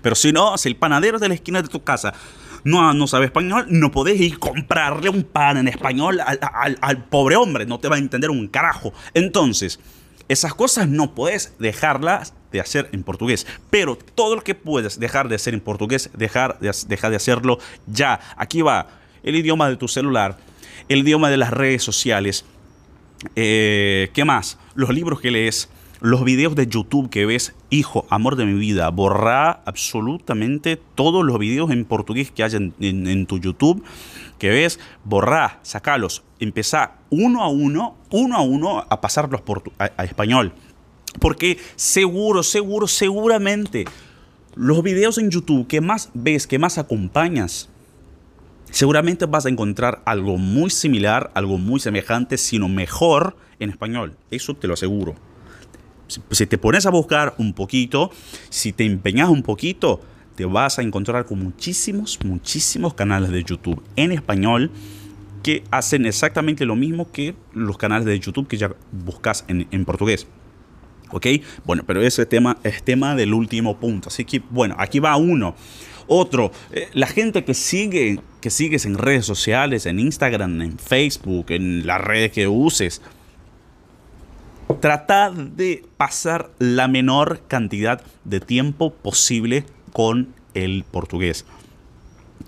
Pero 0.00 0.16
si 0.16 0.32
no, 0.32 0.56
si 0.56 0.70
el 0.70 0.76
panadero 0.76 1.18
de 1.18 1.28
la 1.28 1.34
esquina 1.34 1.60
de 1.60 1.68
tu 1.68 1.84
casa 1.84 2.14
no, 2.64 2.92
no 2.94 3.06
sabe 3.06 3.26
español, 3.26 3.66
no 3.68 3.90
podés 3.90 4.20
ir 4.20 4.34
a 4.34 4.38
comprarle 4.38 5.08
un 5.08 5.22
pan 5.22 5.56
en 5.58 5.68
español 5.68 6.20
al, 6.20 6.78
al 6.80 7.04
pobre 7.04 7.36
hombre, 7.36 7.66
no 7.66 7.78
te 7.78 7.88
va 7.88 7.96
a 7.96 7.98
entender 7.98 8.30
un 8.30 8.48
carajo. 8.48 8.92
Entonces, 9.14 9.80
esas 10.28 10.54
cosas 10.54 10.88
no 10.88 11.14
puedes 11.14 11.54
dejarlas 11.58 12.34
de 12.50 12.60
hacer 12.60 12.88
en 12.92 13.02
portugués. 13.02 13.46
Pero 13.70 13.96
todo 13.96 14.34
lo 14.36 14.42
que 14.42 14.54
puedes 14.54 14.98
dejar 14.98 15.28
de 15.28 15.36
hacer 15.36 15.54
en 15.54 15.60
portugués, 15.60 16.10
dejar 16.14 16.58
de, 16.58 16.74
dejar 16.88 17.10
de 17.10 17.16
hacerlo 17.16 17.58
ya. 17.86 18.20
Aquí 18.36 18.62
va 18.62 18.88
el 19.22 19.36
idioma 19.36 19.68
de 19.68 19.76
tu 19.76 19.88
celular, 19.88 20.36
el 20.88 21.00
idioma 21.00 21.30
de 21.30 21.36
las 21.36 21.50
redes 21.50 21.82
sociales. 21.82 22.44
Eh, 23.34 24.10
¿Qué 24.14 24.24
más? 24.24 24.58
Los 24.74 24.90
libros 24.90 25.20
que 25.20 25.30
lees, 25.30 25.68
los 26.00 26.24
videos 26.24 26.54
de 26.54 26.66
YouTube 26.66 27.08
que 27.10 27.26
ves, 27.26 27.54
hijo, 27.70 28.06
amor 28.10 28.36
de 28.36 28.44
mi 28.44 28.58
vida, 28.58 28.88
borra 28.90 29.62
absolutamente 29.64 30.76
todos 30.94 31.24
los 31.24 31.38
videos 31.38 31.70
en 31.70 31.84
portugués 31.84 32.30
que 32.30 32.42
hay 32.42 32.52
en, 32.54 33.26
tu 33.26 33.38
YouTube 33.38 33.82
que 34.38 34.50
ves, 34.50 34.78
borra, 35.04 35.58
sacalos, 35.62 36.22
empezá 36.38 36.96
uno 37.10 37.42
a 37.42 37.48
uno, 37.48 37.96
uno 38.10 38.36
a 38.36 38.42
uno 38.42 38.86
a 38.88 39.00
pasarlos 39.00 39.40
por 39.40 39.62
a, 39.78 40.04
español. 40.04 40.52
Porque 41.18 41.58
seguro, 41.76 42.42
seguro, 42.42 42.86
seguramente 42.86 43.86
los 44.54 44.82
videos 44.82 45.16
en 45.16 45.30
YouTube 45.30 45.66
que 45.66 45.80
más 45.80 46.10
ves, 46.12 46.46
que 46.46 46.58
más 46.58 46.76
acompañas, 46.76 47.70
seguramente 48.70 49.24
vas 49.24 49.46
a 49.46 49.48
encontrar 49.48 50.02
algo 50.04 50.36
muy 50.36 50.68
similar, 50.68 51.30
algo 51.34 51.56
muy 51.56 51.80
semejante, 51.80 52.36
sino 52.36 52.68
mejor 52.68 53.36
en 53.58 53.70
español. 53.70 54.14
Eso 54.30 54.52
te 54.54 54.68
lo 54.68 54.74
aseguro 54.74 55.14
si 56.08 56.46
te 56.46 56.58
pones 56.58 56.86
a 56.86 56.90
buscar 56.90 57.34
un 57.38 57.52
poquito, 57.52 58.10
si 58.48 58.72
te 58.72 58.84
empeñas 58.84 59.28
un 59.28 59.42
poquito, 59.42 60.00
te 60.36 60.44
vas 60.44 60.78
a 60.78 60.82
encontrar 60.82 61.24
con 61.24 61.42
muchísimos, 61.42 62.18
muchísimos 62.24 62.94
canales 62.94 63.30
de 63.30 63.42
YouTube 63.42 63.82
en 63.96 64.12
español 64.12 64.70
que 65.42 65.64
hacen 65.70 66.06
exactamente 66.06 66.64
lo 66.64 66.76
mismo 66.76 67.10
que 67.10 67.34
los 67.52 67.78
canales 67.78 68.04
de 68.04 68.18
YouTube 68.18 68.46
que 68.48 68.56
ya 68.56 68.74
buscas 68.92 69.44
en, 69.48 69.84
portugués. 69.84 70.26
¿Ok? 71.10 71.26
Bueno, 71.64 71.84
pero 71.86 72.02
ese 72.02 72.26
tema 72.26 72.58
es 72.64 72.82
tema 72.82 73.14
del 73.14 73.32
último 73.32 73.78
punto. 73.78 74.08
Así 74.08 74.24
que, 74.24 74.42
bueno, 74.50 74.74
aquí 74.78 74.98
va 74.98 75.16
uno. 75.16 75.54
Otro, 76.08 76.50
eh, 76.72 76.88
la 76.94 77.06
gente 77.06 77.44
que 77.44 77.54
sigue, 77.54 78.20
que 78.40 78.50
sigues 78.50 78.86
en 78.86 78.98
redes 78.98 79.24
sociales, 79.24 79.86
en 79.86 80.00
Instagram, 80.00 80.60
en 80.62 80.78
Facebook, 80.78 81.46
en 81.50 81.86
las 81.86 82.00
redes 82.00 82.32
que 82.32 82.48
uses, 82.48 83.00
trata 84.80 85.30
de 85.30 85.84
pasar 85.96 86.50
la 86.58 86.88
menor 86.88 87.40
cantidad 87.48 88.02
de 88.24 88.40
tiempo 88.40 88.92
posible 88.92 89.64
con 89.92 90.34
el 90.54 90.84
portugués. 90.84 91.46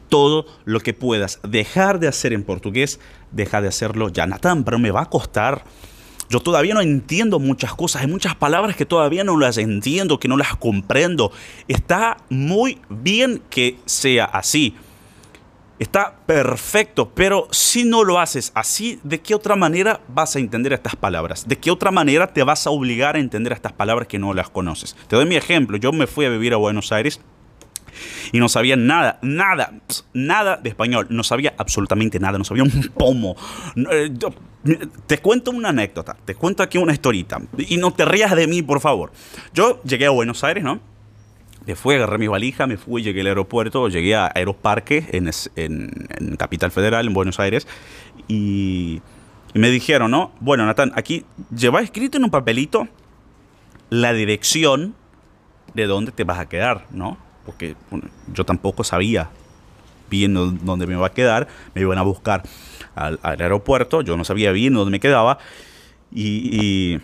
Todo 0.09 0.47
lo 0.65 0.81
que 0.81 0.95
puedas 0.95 1.41
dejar 1.43 2.01
de 2.01 2.09
hacer 2.09 2.33
en 2.33 2.43
portugués, 2.43 2.99
deja 3.31 3.61
de 3.61 3.69
hacerlo 3.69 4.09
ya. 4.09 4.27
Natán, 4.27 4.65
pero 4.65 4.79
me 4.79 4.91
va 4.91 5.03
a 5.03 5.11
costar. 5.11 5.65
Yo 6.31 6.41
todavía 6.41 6.75
no 6.75 6.81
entiendo 6.81 7.39
muchas 7.39 7.75
cosas, 7.75 8.03
hay 8.03 8.09
muchas 8.09 8.35
palabras 8.35 8.77
que 8.77 8.85
todavía 8.85 9.25
no 9.25 9.39
las 9.39 9.57
entiendo, 9.57 10.21
que 10.21 10.29
no 10.29 10.37
las 10.37 10.57
comprendo. 10.57 11.33
Está 11.69 12.19
muy 12.29 12.81
bien 12.91 13.43
que 13.49 13.79
sea 13.87 14.25
así 14.25 14.75
Está 15.79 16.17
perfecto, 16.27 17.13
pero 17.15 17.47
si 17.53 17.85
no 17.85 18.03
lo 18.03 18.19
haces 18.19 18.51
así, 18.55 18.99
¿de 19.05 19.21
qué 19.21 19.35
otra 19.35 19.55
manera 19.55 20.01
vas 20.09 20.35
a 20.35 20.41
entender 20.41 20.73
estas 20.73 20.97
palabras? 20.97 21.47
¿De 21.47 21.57
qué 21.57 21.71
otra 21.71 21.93
manera 21.93 22.33
te 22.33 22.43
vas 22.43 22.67
a 22.67 22.71
obligar 22.71 23.15
a 23.15 23.21
entender 23.21 23.53
estas 23.53 23.73
palabras 23.73 24.09
que 24.09 24.19
no 24.19 24.35
las 24.35 24.51
conoces? 24.51 24.97
Te 25.07 25.15
doy 25.15 25.27
mi 25.27 25.37
ejemplo. 25.37 25.77
Yo 25.77 25.93
me 25.93 26.09
fui 26.09 26.25
a 26.25 26.31
vivir 26.31 26.53
a 26.53 26.57
Buenos 26.57 26.91
Aires 26.91 27.21
y 28.33 28.41
no 28.41 28.49
sabía 28.49 28.75
nada, 28.75 29.19
nada, 29.23 29.73
nada 30.13 30.57
de 30.57 30.69
español. 30.69 31.07
No 31.11 31.23
sabía 31.23 31.55
absolutamente 31.57 32.19
nada, 32.19 32.39
no 32.39 32.45
sabía 32.45 32.65
un 32.65 32.91
pomo. 32.95 33.37
Eh, 33.77 34.11
te 35.07 35.19
cuento 35.19 35.53
una 35.53 35.69
anécdota, 35.69 36.17
te 36.25 36.35
cuento 36.35 36.65
aquí 36.65 36.79
una 36.79 36.93
historita. 36.93 37.41
Y 37.57 37.77
no 37.77 37.93
te 37.93 38.05
rías 38.05 38.35
de 38.35 38.49
mí, 38.49 38.63
por 38.63 38.81
favor. 38.81 39.13
Yo 39.55 39.81
llegué 39.85 40.07
a 40.07 40.11
Buenos 40.11 40.43
Aires, 40.43 40.65
¿no? 40.65 40.81
Me 41.69 41.75
fui, 41.75 41.97
agarré 41.97 42.17
mi 42.17 42.29
valija, 42.29 42.67
me 42.67 42.79
fui, 42.79 43.03
llegué 43.03 43.21
al 43.21 43.27
aeropuerto, 43.27 43.89
llegué 43.89 44.17
a 44.17 44.33
Aeroparque 44.35 45.05
en, 45.13 45.31
en, 45.55 46.37
Capital 46.39 46.71
Federal, 46.71 47.07
en 47.07 47.13
Buenos 47.13 47.39
Aires, 47.39 47.69
y, 48.27 49.03
me 49.53 49.69
dijeron, 49.69 50.11
¿no? 50.11 50.33
Bueno, 50.41 50.65
Natán, 50.65 50.93
aquí 50.95 51.27
lleva 51.55 51.83
escrito 51.83 52.17
en 52.17 52.25
un 52.25 52.31
papelito 52.31 52.89
la 53.91 54.15
dirección 54.15 54.95
de 55.75 55.87
dónde 55.87 56.11
te 56.11 56.25
vas 56.25 56.39
a 56.39 56.49
quedar, 56.49 56.87
¿no? 56.91 57.19
Porque 57.45 57.77
yo 58.33 58.45
tampoco 58.45 58.83
sabía 58.83 59.29
bien 60.09 60.33
dónde 60.33 60.87
me 60.87 60.95
iba 60.95 61.07
a 61.07 61.13
quedar, 61.13 61.49
me 61.75 61.83
iban 61.83 61.99
a 61.99 62.03
buscar 62.03 62.45
al, 62.95 63.19
aeropuerto, 63.23 64.01
yo 64.01 64.17
no 64.17 64.25
sabía 64.25 64.53
bien 64.53 64.73
dónde 64.73 64.91
me 64.91 65.01
quedaba, 65.01 65.39
y 66.11 66.99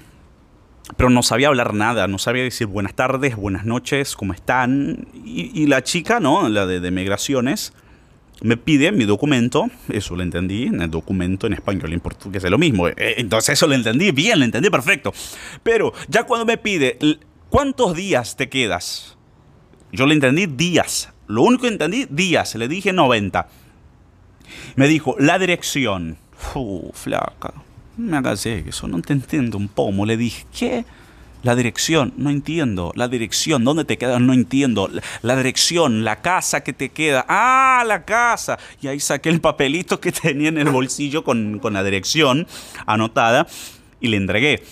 pero 0.97 1.11
no 1.11 1.23
sabía 1.23 1.49
hablar 1.49 1.75
nada, 1.75 2.07
no 2.09 2.19
sabía 2.19 2.43
decir 2.43 2.67
buenas 2.67 2.95
tardes, 2.95 3.37
buenas 3.37 3.65
noches, 3.65 4.17
¿cómo 4.17 4.33
están? 4.33 5.09
Y, 5.25 5.67
la 5.67 5.83
chica, 5.83 6.21
¿no? 6.21 6.49
La 6.49 6.67
de, 6.67 6.91
migraciones, 6.91 7.73
me 8.43 8.57
pide 8.57 8.93
mi 8.93 9.05
documento, 9.05 9.71
eso 9.89 10.15
lo 10.15 10.23
entendí, 10.23 10.65
en 10.65 10.83
el 10.83 10.91
documento 10.91 11.47
en 11.47 11.55
español 11.55 11.91
y 11.91 11.95
en 11.95 12.01
portugués 12.01 12.45
es 12.45 12.51
lo 12.51 12.59
mismo, 12.59 12.89
eh, 12.89 12.95
entonces 13.17 13.55
eso 13.55 13.67
lo 13.67 13.75
entendí 13.75 14.11
bien, 14.11 14.39
lo 14.39 14.45
entendí 14.45 14.69
perfecto. 14.69 15.13
Pero 15.63 15.93
ya 16.09 16.25
cuando 16.25 16.45
me 16.45 16.59
pide, 16.59 16.99
¿cuántos 17.49 17.95
días 17.95 18.37
te 18.37 18.49
quedas? 18.49 19.17
Yo 19.91 20.07
le 20.07 20.15
entendí 20.15 20.47
días, 20.47 21.13
lo 21.27 21.43
único 21.43 21.63
que 21.63 21.69
entendí, 21.69 22.07
días, 22.11 22.55
le 22.57 22.69
dije 22.69 22.93
90. 22.93 23.49
Me 24.77 24.89
dijo, 24.89 25.17
la 25.19 25.39
dirección. 25.39 26.19
Uf, 26.55 27.05
flaca 27.05 27.55
me 27.97 28.17
hagas 28.17 28.47
eso, 28.47 28.89
no 28.89 29.01
te 29.01 29.13
entiendo 29.13 29.59
un 29.59 29.69
pomo. 29.69 30.07
Le 30.07 30.17
dije, 30.17 30.47
¿qué? 30.57 30.85
La 31.43 31.55
dirección, 31.55 32.15
no 32.17 32.31
entiendo. 32.31 32.93
La 32.97 33.07
dirección, 33.07 33.65
¿dónde 33.65 33.85
te 33.85 33.99
quedas? 33.99 34.21
No 34.21 34.33
entiendo. 34.33 34.91
La 35.21 35.37
dirección, 35.37 36.03
la 36.03 36.23
casa 36.23 36.63
que 36.63 36.73
te 36.73 36.89
queda. 36.89 37.27
Ah, 37.29 37.85
la 37.87 38.07
casa. 38.07 38.59
Y 38.81 38.89
ahí 38.89 38.99
saqué 38.99 39.29
el 39.29 39.43
papelito 39.43 40.01
que 40.01 40.11
tenía 40.23 40.49
en 40.49 40.59
el 40.59 40.71
bolsillo 40.71 41.23
con, 41.23 41.59
con 41.59 41.75
la 41.75 41.85
dirección 41.85 42.47
anotada 42.87 43.47
y 44.01 44.09
le 44.09 44.17
entregué. 44.17 44.63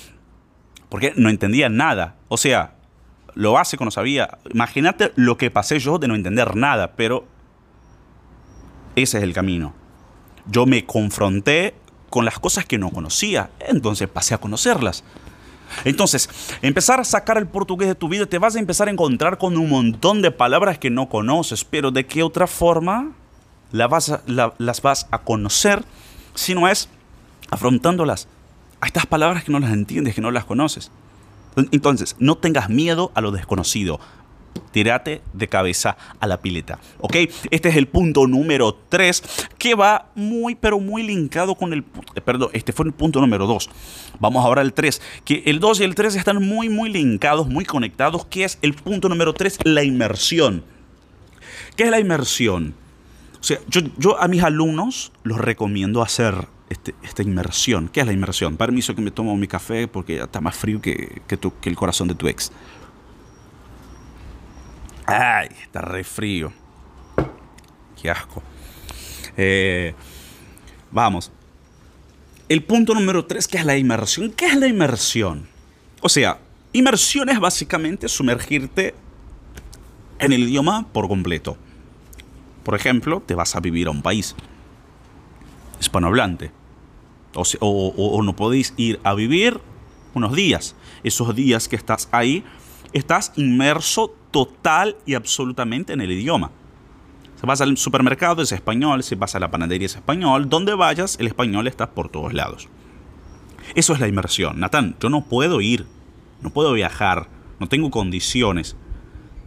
Porque 0.89 1.13
no 1.17 1.29
entendía 1.29 1.69
nada. 1.69 2.17
O 2.29 2.39
sea, 2.39 2.75
lo 3.35 3.53
básico 3.53 3.85
no 3.85 3.91
sabía. 3.91 4.39
Imagínate 4.53 5.13
lo 5.15 5.37
que 5.37 5.51
pasé 5.51 5.79
yo 5.79 5.99
de 5.99 6.09
no 6.09 6.15
entender 6.15 6.57
nada, 6.57 6.93
pero 6.93 7.27
ese 8.97 9.19
es 9.19 9.25
el 9.25 9.35
camino. 9.35 9.75
Yo 10.47 10.65
me 10.65 10.85
confronté 10.87 11.75
con 12.13 12.27
las 12.27 12.39
cosas 12.39 12.67
que 12.67 12.77
no 12.77 12.91
conocía. 12.91 13.51
Entonces 13.59 14.07
pasé 14.07 14.35
a 14.35 14.39
conocerlas. 14.39 15.03
Entonces, 15.87 16.29
empezar 16.61 17.01
a 17.01 17.05
sacar 17.05 17.39
el 17.39 17.47
portugués 17.47 17.89
de 17.89 17.95
tu 17.95 18.07
vida, 18.07 18.27
te 18.27 18.37
vas 18.37 18.55
a 18.55 18.59
empezar 18.59 18.89
a 18.89 18.91
encontrar 18.91 19.39
con 19.39 19.57
un 19.57 19.71
montón 19.71 20.21
de 20.21 20.31
palabras 20.31 20.77
que 20.77 20.91
no 20.91 21.09
conoces, 21.09 21.65
pero 21.65 21.91
¿de 21.91 22.05
qué 22.05 22.23
otra 22.23 22.47
forma 22.47 23.13
vas 23.73 24.13
las 24.27 24.83
vas 24.83 25.07
a 25.11 25.19
conocer 25.23 25.83
si 26.35 26.55
no 26.55 26.69
es 26.69 26.91
afrontándolas 27.51 28.29
a 28.83 28.87
estas 28.87 29.07
palabras 29.07 29.45
que 29.45 29.51
no 29.51 29.59
las 29.59 29.73
entiendes, 29.73 30.15
que 30.15 30.21
no 30.21 30.31
las 30.31 30.45
conoces? 30.45 30.91
Entonces, 31.57 32.17
no 32.19 32.37
tengas 32.37 32.69
miedo 32.69 33.11
a 33.15 33.23
lo 33.23 33.31
desconocido 33.31 33.99
tírate 34.73 35.23
de 35.33 35.49
cabeza 35.49 35.97
a 36.19 36.27
la 36.27 36.41
pileta. 36.41 36.79
¿Ok? 36.99 37.17
Este 37.51 37.69
es 37.69 37.77
el 37.77 37.87
punto 37.87 38.27
número 38.27 38.75
3 38.89 39.23
que 39.59 39.75
va 39.75 40.11
muy, 40.15 40.55
pero 40.55 40.81
muy 40.81 41.03
linkado 41.03 41.55
con 41.55 41.73
el... 41.73 41.85
Eh, 42.15 42.21
perdón, 42.21 42.51
este 42.53 42.73
fue 42.73 42.87
el 42.87 42.93
punto 42.93 43.21
número 43.21 43.47
2. 43.47 43.71
Vamos 44.19 44.45
ahora 44.45 44.63
al 44.63 44.73
3. 44.73 45.01
Que 45.25 45.43
el 45.47 45.61
2 45.61 45.81
y 45.81 45.85
el 45.85 45.95
3 45.95 46.17
están 46.17 46.43
muy, 46.43 46.69
muy 46.69 46.91
linkados, 46.91 47.47
muy 47.47 47.65
conectados. 47.65 48.27
¿Qué 48.27 48.45
es 48.45 48.59
el 48.63 48.75
punto 48.75 49.09
número 49.09 49.33
3? 49.33 49.59
La 49.65 49.85
inmersión. 49.85 50.65
¿Qué 51.77 51.85
es 51.85 51.91
la 51.91 52.01
inmersión? 52.01 52.75
O 53.41 53.45
sea, 53.45 53.59
yo, 53.69 54.21
a 54.21 54.29
mis 54.29 54.43
alumnos 54.43 55.13
los 55.25 55.39
recomiendo 55.39 56.03
hacer 56.03 56.47
este, 56.71 56.95
esta 57.03 57.23
inmersión. 57.23 57.89
¿Qué 57.89 58.01
es 58.01 58.07
la 58.07 58.13
inmersión? 58.13 58.57
Permiso 58.57 58.95
que 58.95 59.03
me 59.03 59.11
tomo 59.11 59.37
mi 59.37 59.49
café 59.49 59.89
porque 59.89 60.17
ya 60.17 60.25
está 60.25 60.41
más 60.41 60.57
frío 60.57 60.81
que, 60.81 61.23
que, 61.27 61.39
que 61.39 61.69
el 61.69 61.77
corazón 61.77 62.09
de 62.09 62.15
tu 62.15 62.29
ex. 62.29 62.53
Ay, 65.07 65.49
está 65.63 65.81
re 65.81 66.05
frío. 66.05 66.53
Qué 68.01 68.11
asco. 68.11 68.43
Eh, 69.37 69.95
vamos. 70.91 71.31
El 72.49 72.65
punto 72.65 72.95
número 72.95 73.25
tres, 73.25 73.49
que 73.49 73.59
es 73.59 73.65
la 73.65 73.77
inmersión. 73.77 74.33
¿Qué 74.33 74.47
es 74.47 74.57
la 74.57 74.67
inmersión? 74.67 75.49
O 76.01 76.09
sea, 76.09 76.39
Inmersión 76.75 77.29
es 77.29 77.39
básicamente 77.39 78.09
sumergirte 78.09 78.95
en 80.19 80.33
el 80.33 80.45
idioma 80.45 80.87
por 80.91 81.07
completo. 81.07 81.59
Por 82.65 82.75
ejemplo, 82.75 83.23
te 83.25 83.35
vas 83.35 83.55
a 83.55 83.61
vivir 83.61 83.89
a 83.89 83.91
un 83.91 84.01
país 84.01 84.35
hispanohablante. 85.81 86.51
O, 87.35 87.45
o, 87.61 88.23
no 88.23 88.37
podéis 88.37 88.73
ir 88.79 89.01
a 89.05 89.13
vivir 89.13 89.61
unos 90.15 90.35
días. 90.35 90.75
Esos 91.05 91.35
días 91.35 91.69
que 91.69 91.77
estás 91.77 92.09
ahí, 92.11 92.43
estás 92.93 93.33
inmerso 93.37 94.15
total 94.31 94.97
y 95.07 95.15
absolutamente 95.15 95.93
en 95.93 96.01
el 96.01 96.11
idioma. 96.13 96.51
Si 97.41 97.47
vas 97.47 97.61
al 97.61 97.77
supermercado 97.77 98.43
es 98.43 98.53
español, 98.53 99.03
si 99.03 99.15
vas 99.15 99.35
a 99.35 99.41
la 99.41 99.51
panadería 99.51 99.87
es 99.87 99.97
español, 99.97 100.49
donde 100.49 100.75
vayas 100.75 101.17
el 101.19 101.27
español 101.27 101.67
está 101.67 101.91
por 101.91 102.09
todos 102.09 102.33
lados. 102.33 102.69
Eso 103.75 103.95
es 103.95 104.01
la 104.01 104.09
inmersión. 104.09 104.61
Natán, 104.61 104.97
yo 105.01 105.09
no 105.09 105.25
puedo 105.25 105.61
ir, 105.61 105.87
no 106.41 106.51
puedo 106.51 106.73
viajar, 106.73 107.29
no 107.59 107.69
tengo 107.69 107.91
condiciones, 107.91 108.77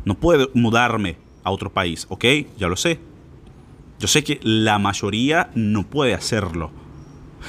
no 0.04 0.16
puedo 0.16 0.50
mudarme 0.54 1.18
a 1.44 1.52
otro 1.52 1.72
país, 1.72 2.06
¿ok? 2.10 2.26
Ya 2.58 2.68
lo 2.68 2.76
sé. 2.76 3.00
Yo 4.00 4.08
sé 4.08 4.24
que 4.24 4.40
la 4.44 4.78
mayoría 4.78 5.50
no 5.56 5.84
puede 5.84 6.14
hacerlo. 6.14 6.72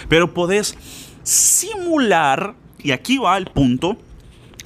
Pero 0.09 0.33
podés 0.33 0.77
simular, 1.23 2.55
y 2.79 2.93
aquí 2.93 3.19
va 3.19 3.37
el 3.37 3.47
punto, 3.47 3.97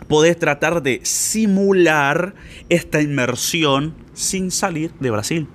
podés 0.08 0.38
tratar 0.38 0.82
de 0.82 1.00
simular 1.02 2.34
esta 2.68 3.00
inmersión 3.00 3.94
sin 4.14 4.50
salir 4.50 4.92
de 5.00 5.10
Brasil. 5.10 5.48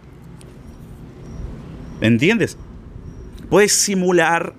¿Entiendes? 2.02 2.58
Puedes 3.50 3.74
simular 3.74 4.54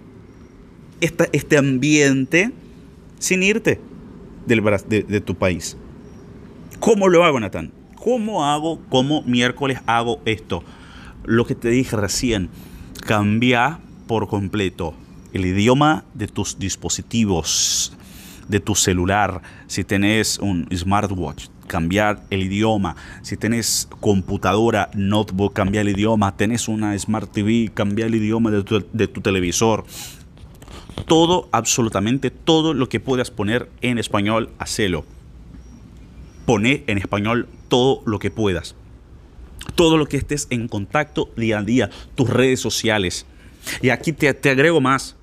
este 1.00 1.58
ambiente 1.58 2.52
sin 3.18 3.42
irte 3.42 3.80
del, 4.46 4.62
de, 4.88 5.02
de 5.02 5.20
tu 5.20 5.34
país. 5.34 5.76
¿Cómo 6.80 7.08
lo 7.08 7.24
hago, 7.24 7.40
Natán? 7.40 7.72
¿Cómo 7.96 8.44
hago, 8.44 8.80
cómo 8.88 9.22
miércoles 9.22 9.80
hago 9.86 10.20
esto? 10.24 10.62
Lo 11.24 11.44
que 11.44 11.54
te 11.54 11.68
dije 11.68 11.96
recién, 11.96 12.50
cambia 13.04 13.80
por 14.06 14.28
completo 14.28 14.94
el 15.32 15.44
idioma 15.44 16.04
de 16.14 16.28
tus 16.28 16.58
dispositivos, 16.58 17.96
de 18.48 18.60
tu 18.60 18.74
celular. 18.74 19.42
Si 19.66 19.84
tenés 19.84 20.38
un 20.38 20.68
smartwatch, 20.74 21.48
cambiar 21.66 22.22
el 22.30 22.42
idioma. 22.42 22.96
Si 23.22 23.36
tenés 23.36 23.88
computadora, 24.00 24.90
notebook, 24.94 25.52
cambiar 25.52 25.86
el 25.86 25.96
idioma. 25.96 26.36
Tenés 26.36 26.68
una 26.68 26.98
Smart 26.98 27.30
TV, 27.32 27.70
cambiar 27.72 28.08
el 28.08 28.16
idioma 28.16 28.50
de 28.50 28.62
tu, 28.62 28.84
de 28.92 29.08
tu 29.08 29.20
televisor. 29.20 29.84
Todo, 31.06 31.48
absolutamente 31.52 32.30
todo 32.30 32.74
lo 32.74 32.88
que 32.88 33.00
puedas 33.00 33.30
poner 33.30 33.68
en 33.82 33.98
español, 33.98 34.50
hacelo 34.58 35.04
Pone 36.46 36.84
en 36.86 36.98
español 36.98 37.48
todo 37.68 38.02
lo 38.06 38.18
que 38.18 38.30
puedas. 38.30 38.76
Todo 39.74 39.96
lo 39.96 40.06
que 40.06 40.16
estés 40.16 40.46
en 40.50 40.68
contacto 40.68 41.28
día 41.36 41.58
a 41.58 41.62
día, 41.62 41.90
tus 42.14 42.30
redes 42.30 42.60
sociales. 42.60 43.26
Y 43.82 43.90
aquí 43.90 44.12
te, 44.12 44.32
te 44.32 44.50
agrego 44.50 44.80
más. 44.80 45.15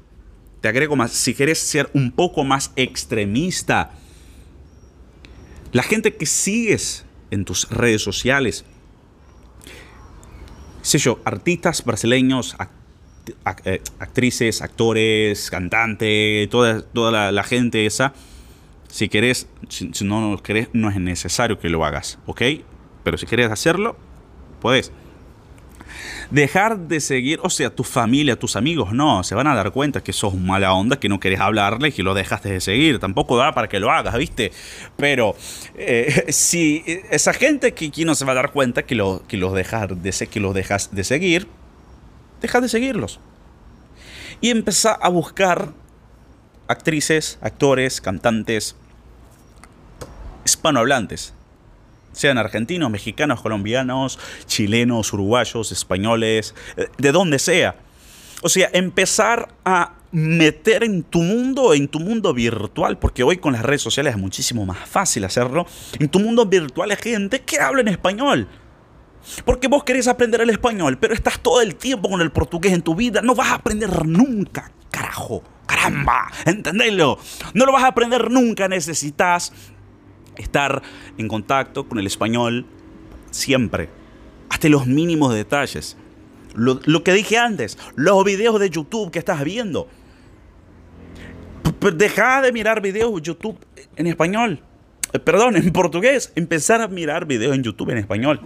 Te 0.64 0.70
agrego 0.70 0.96
más. 0.96 1.12
Si 1.12 1.34
quieres 1.34 1.60
ser 1.60 1.90
un 1.94 2.14
poco 2.14 2.46
más 2.46 2.72
extremista, 2.78 3.92
la 5.74 5.84
gente 5.84 6.16
que 6.16 6.26
sigues 6.26 7.04
en 7.32 7.44
tus 7.44 7.70
redes 7.70 8.02
sociales, 8.02 8.64
sé 10.82 11.00
yo, 11.00 11.20
artistas 11.26 11.84
brasileños, 11.84 12.56
eh, 13.66 13.82
actrices, 14.00 14.62
actores, 14.62 15.52
cantantes, 15.52 16.50
toda, 16.50 16.82
toda 16.82 17.34
la 17.34 17.44
gente 17.44 17.86
esa, 17.86 18.14
si 18.88 19.10
querés, 19.10 19.50
si, 19.68 19.92
no 20.06 20.32
lo 20.32 20.42
querés, 20.42 20.70
no 20.72 20.90
es 20.90 20.96
necesario 20.96 21.60
que 21.60 21.68
lo 21.68 21.84
hagas, 21.84 22.20
¿ok? 22.26 22.42
Pero 23.04 23.18
si 23.18 23.26
quieres 23.26 23.52
hacerlo, 23.52 23.98
puedes. 24.62 24.94
Dejar 26.32 26.78
de 26.78 27.00
seguir, 27.00 27.40
o 27.44 27.50
sea, 27.50 27.70
tu 27.70 27.84
familia, 27.84 28.38
tus 28.38 28.56
amigos, 28.56 28.94
no, 28.94 29.24
se 29.24 29.36
van 29.36 29.48
a 29.48 29.56
dar 29.56 29.72
cuenta 29.72 30.04
que 30.04 30.14
sos 30.14 30.36
mala 30.36 30.74
onda, 30.74 31.00
que 31.00 31.10
no 31.10 31.20
querés 31.20 31.40
hablarle, 31.40 31.92
que 31.92 32.04
lo 32.04 32.14
dejaste 32.14 32.50
de 32.50 32.62
seguir. 32.62 33.00
Tampoco 33.00 33.38
da 33.38 33.54
para 33.54 33.68
que 33.70 33.80
lo 33.80 33.92
hagas, 33.92 34.18
¿viste? 34.18 34.52
Pero 34.98 35.36
eh, 35.76 36.26
si 36.30 36.84
esa 37.10 37.34
gente 37.34 37.74
que 37.74 37.92
no 38.06 38.16
se 38.16 38.26
va 38.26 38.32
a 38.32 38.36
dar 38.36 38.52
cuenta 38.52 38.84
que, 38.84 38.96
lo, 38.96 39.24
que, 39.28 39.38
los 39.38 39.54
dejar 39.54 39.96
de, 39.98 40.28
que 40.28 40.40
dejas 40.54 40.94
de 40.94 41.04
seguir, 41.04 41.48
deja 42.42 42.62
de 42.62 42.70
seguirlos. 42.70 43.20
Y 44.42 44.50
empezá 44.50 44.94
a 44.94 45.10
buscar 45.10 45.74
actrices, 46.68 47.38
actores, 47.42 48.02
cantantes, 48.02 48.76
hispanohablantes, 50.46 51.34
sean 52.14 52.38
argentinos, 52.38 52.90
mexicanos, 52.90 53.42
colombianos, 53.42 54.20
chilenos, 54.46 55.12
uruguayos, 55.14 55.72
españoles, 55.72 56.56
eh, 56.78 56.88
de 56.98 57.12
donde 57.12 57.40
sea. 57.40 57.76
O 58.42 58.50
sea, 58.50 58.70
empezar 58.74 59.50
a 59.66 59.94
meter 60.12 60.84
en 60.84 61.04
tu 61.04 61.22
mundo, 61.22 61.74
en 61.74 61.88
tu 61.88 62.00
mundo 62.00 62.34
virtual, 62.34 63.00
porque 63.00 63.24
hoy 63.24 63.38
con 63.38 63.54
las 63.54 63.64
redes 63.64 63.82
sociales 63.82 64.14
es 64.14 64.20
muchísimo 64.20 64.66
más 64.66 64.88
fácil 64.88 65.26
hacerlo, 65.26 65.66
en 66.00 66.08
tu 66.08 66.20
mundo 66.20 66.46
virtual 66.46 66.92
hay 66.92 66.98
gente 66.98 67.42
que 67.42 67.60
habla 67.60 67.82
en 67.82 67.88
español. 67.88 68.48
Porque 69.46 69.68
vos 69.68 69.84
querés 69.84 70.08
aprender 70.08 70.42
el 70.42 70.50
español, 70.50 70.98
pero 71.00 71.14
estás 71.14 71.40
todo 71.40 71.62
el 71.62 71.76
tiempo 71.76 72.10
con 72.10 72.22
el 72.22 72.32
portugués 72.32 72.74
en 72.74 72.82
tu 72.82 72.94
vida, 72.94 73.22
no 73.22 73.34
vas 73.34 73.52
a 73.52 73.56
aprender 73.56 74.06
nunca, 74.06 74.72
carajo, 74.92 75.44
caramba, 75.66 76.30
entendelo. 76.46 77.18
No 77.54 77.66
lo 77.66 77.72
vas 77.72 77.84
a 77.84 77.88
aprender 77.88 78.30
nunca, 78.30 78.68
necesitas 78.68 79.54
estar 80.38 80.82
en 81.18 81.28
contacto 81.28 81.88
con 81.88 82.00
el 82.00 82.08
español 82.08 82.66
siempre, 83.32 83.90
hasta 84.50 84.70
los 84.70 84.88
mínimos 84.88 85.34
detalles. 85.34 85.98
Lo, 86.56 87.04
que 87.04 87.14
dije 87.14 87.38
antes, 87.38 87.78
los 87.96 88.24
videos 88.24 88.60
de 88.60 88.70
YouTube 88.70 89.12
que 89.12 89.20
estás 89.20 89.44
viendo. 89.44 89.88
Deja 91.96 92.42
de 92.42 92.52
mirar 92.52 92.82
videos 92.82 93.14
de 93.16 93.22
YouTube 93.22 93.58
en 93.96 94.08
español. 94.08 94.62
Eh, 95.12 95.20
perdón, 95.20 95.56
en 95.58 95.72
portugués. 95.72 96.32
Empezar 96.36 96.82
a 96.82 96.88
mirar 96.88 97.26
videos 97.26 97.56
en 97.56 97.64
YouTube 97.64 97.90
en 97.90 97.98
español. 97.98 98.42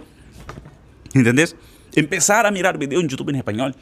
¿Entendés? 1.14 1.54
Empezar 1.94 2.46
a 2.46 2.50
mirar 2.50 2.78
videos 2.78 3.02
en 3.02 3.08
YouTube 3.08 3.28
en 3.28 3.36
español. 3.36 3.76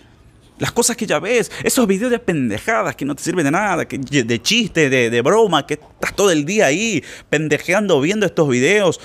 Las 0.58 0.72
cosas 0.72 0.96
que 0.96 1.06
ya 1.06 1.18
ves, 1.18 1.52
esos 1.64 1.86
videos 1.86 2.10
de 2.10 2.18
pendejadas 2.18 2.96
que 2.96 3.04
no 3.04 3.14
te 3.14 3.22
sirven 3.22 3.44
de 3.44 3.50
nada, 3.50 3.86
que, 3.86 3.98
de 3.98 4.42
chiste, 4.42 4.88
de, 4.88 5.20
broma, 5.20 5.66
que 5.66 5.74
estás 5.74 6.16
todo 6.16 6.30
el 6.30 6.46
día 6.46 6.66
ahí 6.66 7.04
pendejeando 7.28 8.00
viendo 8.00 8.24
estos 8.24 8.48
videos, 8.48 8.98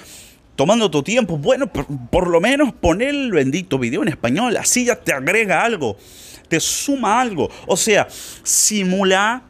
tomando 0.55 0.89
tu 0.89 1.03
tiempo. 1.03 1.37
Bueno, 1.37 1.67
por, 1.67 2.27
lo 2.27 2.39
menos 2.39 2.73
poner 2.73 3.09
el 3.09 3.31
bendito 3.31 3.77
video 3.77 4.01
en 4.01 4.07
español, 4.07 4.55
así 4.55 4.85
ya 4.85 4.95
te 4.95 5.11
agrega 5.11 5.63
algo, 5.65 5.97
te 6.47 6.61
suma 6.61 7.19
algo. 7.19 7.49
O 7.67 7.75
sea, 7.75 8.07
simula 8.43 9.43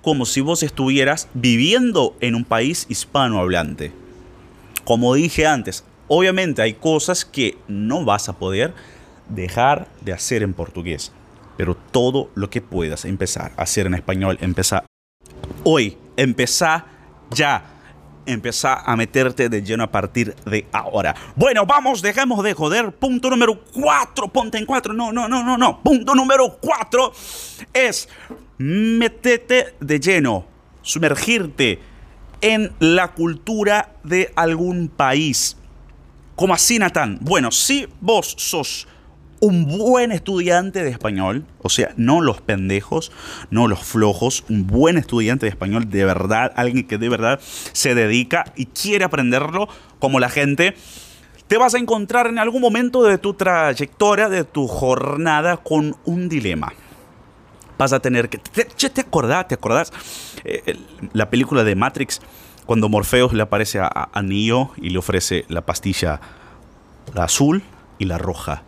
como 0.00 0.24
si 0.24 0.40
vos 0.40 0.62
estuvieras 0.62 1.28
viviendo 1.34 2.16
en 2.20 2.34
un 2.34 2.44
país 2.44 2.86
hispanohablante. 2.88 3.92
Como 4.84 5.14
dije 5.14 5.46
antes, 5.46 5.84
obviamente 6.08 6.62
hay 6.62 6.72
cosas 6.72 7.26
que 7.26 7.58
no 7.68 8.06
vas 8.06 8.30
a 8.30 8.38
poder 8.38 8.72
dejar 9.30 9.88
de 10.02 10.12
hacer 10.12 10.42
en 10.42 10.54
portugués. 10.54 11.12
Pero 11.56 11.76
todo 11.76 12.30
lo 12.34 12.50
que 12.50 12.60
puedas 12.60 13.04
empezar 13.04 13.52
a 13.56 13.62
hacer 13.62 13.86
en 13.86 13.94
español, 13.94 14.38
empezar 14.40 14.84
hoy, 15.64 15.96
empezar 16.16 16.84
ya. 17.30 17.76
Empezar 18.26 18.82
a 18.84 18.94
meterte 18.96 19.48
de 19.48 19.62
lleno 19.62 19.82
a 19.82 19.90
partir 19.90 20.36
de 20.44 20.66
ahora. 20.72 21.16
Bueno, 21.34 21.66
vamos, 21.66 22.02
dejemos 22.02 22.44
de 22.44 22.54
joder. 22.54 22.92
Punto 22.92 23.30
número 23.30 23.64
4. 23.72 24.28
Ponte 24.28 24.58
en 24.58 24.66
4. 24.66 24.92
No, 24.92 25.10
no, 25.10 25.26
no, 25.26 25.42
no, 25.42 25.56
no. 25.56 25.82
Punto 25.82 26.14
número 26.14 26.58
4 26.60 27.12
es 27.72 28.08
meterte 28.58 29.74
de 29.80 29.98
lleno, 29.98 30.44
sumergirte 30.82 31.80
en 32.42 32.72
la 32.78 33.08
cultura 33.08 33.94
de 34.04 34.32
algún 34.36 34.88
país. 34.88 35.56
¿Cómo 36.36 36.54
así, 36.54 36.78
Natán? 36.78 37.18
Bueno, 37.22 37.50
si 37.50 37.88
vos 38.00 38.34
sos 38.38 38.86
un 39.40 39.66
buen 39.66 40.12
estudiante 40.12 40.84
de 40.84 40.90
español, 40.90 41.46
o 41.62 41.70
sea, 41.70 41.92
no 41.96 42.20
los 42.20 42.42
pendejos, 42.42 43.10
no 43.50 43.68
los 43.68 43.80
flojos, 43.80 44.44
un 44.50 44.66
buen 44.66 44.98
estudiante 44.98 45.46
de 45.46 45.50
español 45.50 45.88
de 45.88 46.04
verdad, 46.04 46.52
alguien 46.56 46.86
que 46.86 46.98
de 46.98 47.08
verdad 47.08 47.40
se 47.72 47.94
dedica 47.94 48.52
y 48.54 48.66
quiere 48.66 49.04
aprenderlo 49.04 49.68
como 49.98 50.20
la 50.20 50.28
gente, 50.28 50.74
te 51.48 51.56
vas 51.56 51.74
a 51.74 51.78
encontrar 51.78 52.26
en 52.26 52.38
algún 52.38 52.60
momento 52.60 53.02
de 53.02 53.16
tu 53.16 53.34
trayectoria, 53.34 54.28
de 54.28 54.44
tu 54.44 54.68
jornada, 54.68 55.56
con 55.56 55.96
un 56.04 56.28
dilema. 56.28 56.72
Vas 57.78 57.94
a 57.94 58.00
tener 58.00 58.28
que... 58.28 58.38
¿Te, 58.38 58.64
te 58.64 59.00
acordás? 59.00 59.48
¿Te 59.48 59.54
acordás? 59.54 59.90
Eh, 60.44 60.76
la 61.14 61.30
película 61.30 61.64
de 61.64 61.74
Matrix, 61.74 62.20
cuando 62.66 62.90
Morpheus 62.90 63.32
le 63.32 63.42
aparece 63.42 63.80
a, 63.80 63.88
a 64.12 64.22
Neo 64.22 64.72
y 64.76 64.90
le 64.90 64.98
ofrece 64.98 65.46
la 65.48 65.62
pastilla, 65.62 66.20
la 67.14 67.24
azul 67.24 67.62
y 67.98 68.04
la 68.04 68.18
roja 68.18 68.64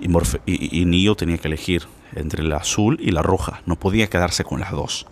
y, 0.00 0.80
y, 0.80 0.84
Neo 0.84 1.14
tenía 1.14 1.38
que 1.38 1.48
elegir 1.48 1.86
entre 2.14 2.42
la 2.42 2.56
azul 2.56 2.98
y 3.00 3.10
la 3.10 3.22
roja. 3.22 3.62
No 3.66 3.76
podía 3.76 4.08
quedarse 4.08 4.44
con 4.44 4.60
las 4.60 4.72
dos. 4.72 5.06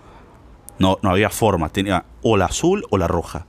No, 0.79 0.98
no 1.03 1.11
había 1.11 1.31
forma. 1.31 1.68
Tenía 1.68 2.05
o 2.22 2.37
la 2.37 2.46
azul 2.46 2.85
o 2.90 2.98
la 2.98 3.09
roja. 3.09 3.46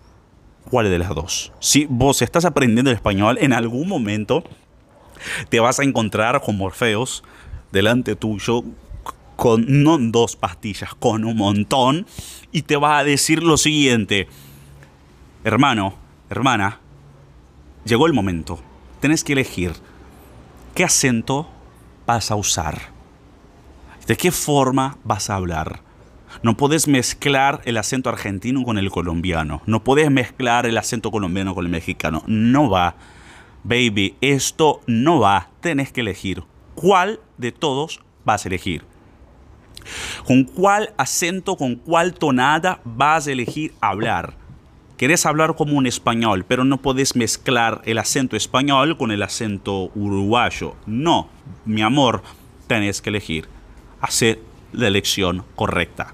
¿Cuál 0.70 0.90
de 0.90 1.00
las 1.00 1.10
dos? 1.10 1.52
Si 1.60 1.86
vos 1.90 2.22
estás 2.22 2.46
aprendiendo 2.46 2.92
el 2.92 2.96
español, 2.96 3.38
en 3.42 3.54
algún 3.54 3.88
momento 3.88 4.44
te 5.50 5.60
vas 5.60 5.80
a 5.80 5.84
encontrar 5.84 6.42
con 6.42 6.58
Morfeos 6.58 7.24
delante 7.72 8.16
tuyo 8.16 8.64
con 9.36 9.84
no 9.84 9.98
dos 9.98 10.36
pastillas, 10.36 10.94
con 10.96 11.24
un 11.24 11.38
montón 11.38 12.06
y 12.52 12.64
te 12.64 12.76
va 12.76 12.98
a 12.98 13.06
decir 13.06 13.42
lo 13.42 13.56
siguiente. 13.56 14.28
Hermano, 15.46 15.96
hermana, 16.30 16.82
llegó 17.86 18.06
el 18.06 18.12
momento. 18.12 18.60
Tenés 19.00 19.24
que 19.24 19.32
elegir 19.32 19.72
qué 20.80 20.86
acento 20.86 21.46
vas 22.08 22.32
a 22.32 22.38
usar. 22.38 22.80
¿De 24.08 24.16
qué 24.16 24.32
forma 24.32 24.98
vas 25.04 25.30
a 25.30 25.36
hablar? 25.36 25.82
No 26.42 26.56
puedes 26.56 26.88
mezclar 26.88 27.60
el 27.66 27.76
acento 27.76 28.08
argentino 28.08 28.64
con 28.64 28.78
el 28.78 28.90
colombiano. 28.90 29.62
No 29.66 29.84
puedes 29.84 30.10
mezclar 30.10 30.66
el 30.66 30.78
acento 30.78 31.12
colombiano 31.12 31.54
con 31.54 31.66
el 31.66 31.70
mexicano. 31.70 32.24
No 32.28 32.70
va. 32.70 32.96
Baby, 33.66 34.16
esto 34.22 34.80
no 34.88 35.20
va. 35.20 35.50
Tenés 35.60 35.92
que 35.92 36.00
elegir. 36.00 36.46
¿Cuál 36.76 37.20
de 37.38 37.52
todos 37.52 38.00
vas 38.24 38.46
a 38.46 38.48
elegir? 38.48 38.86
¿Con 40.26 40.46
cuál 40.46 40.94
acento, 40.96 41.58
con 41.58 41.76
cuál 41.76 42.14
tonada 42.14 42.80
vas 42.86 43.28
a 43.28 43.34
elegir 43.34 43.74
hablar? 43.82 44.39
Querés 45.00 45.26
hablar 45.26 45.56
como 45.56 45.78
un 45.78 45.88
español, 45.88 46.44
pero 46.46 46.66
no 46.66 46.82
podés 46.82 47.16
mezclar 47.16 47.82
el 47.86 48.00
acento 48.00 48.36
español 48.36 48.98
con 48.98 49.12
el 49.12 49.24
acento 49.24 49.92
uruguayo. 49.96 50.76
No, 50.86 51.30
mi 51.64 51.82
amor, 51.82 52.22
tenés 52.68 53.02
que 53.02 53.10
elegir. 53.10 53.48
Hacer 54.02 54.42
la 54.74 54.88
elección 54.88 55.46
correcta. 55.56 56.14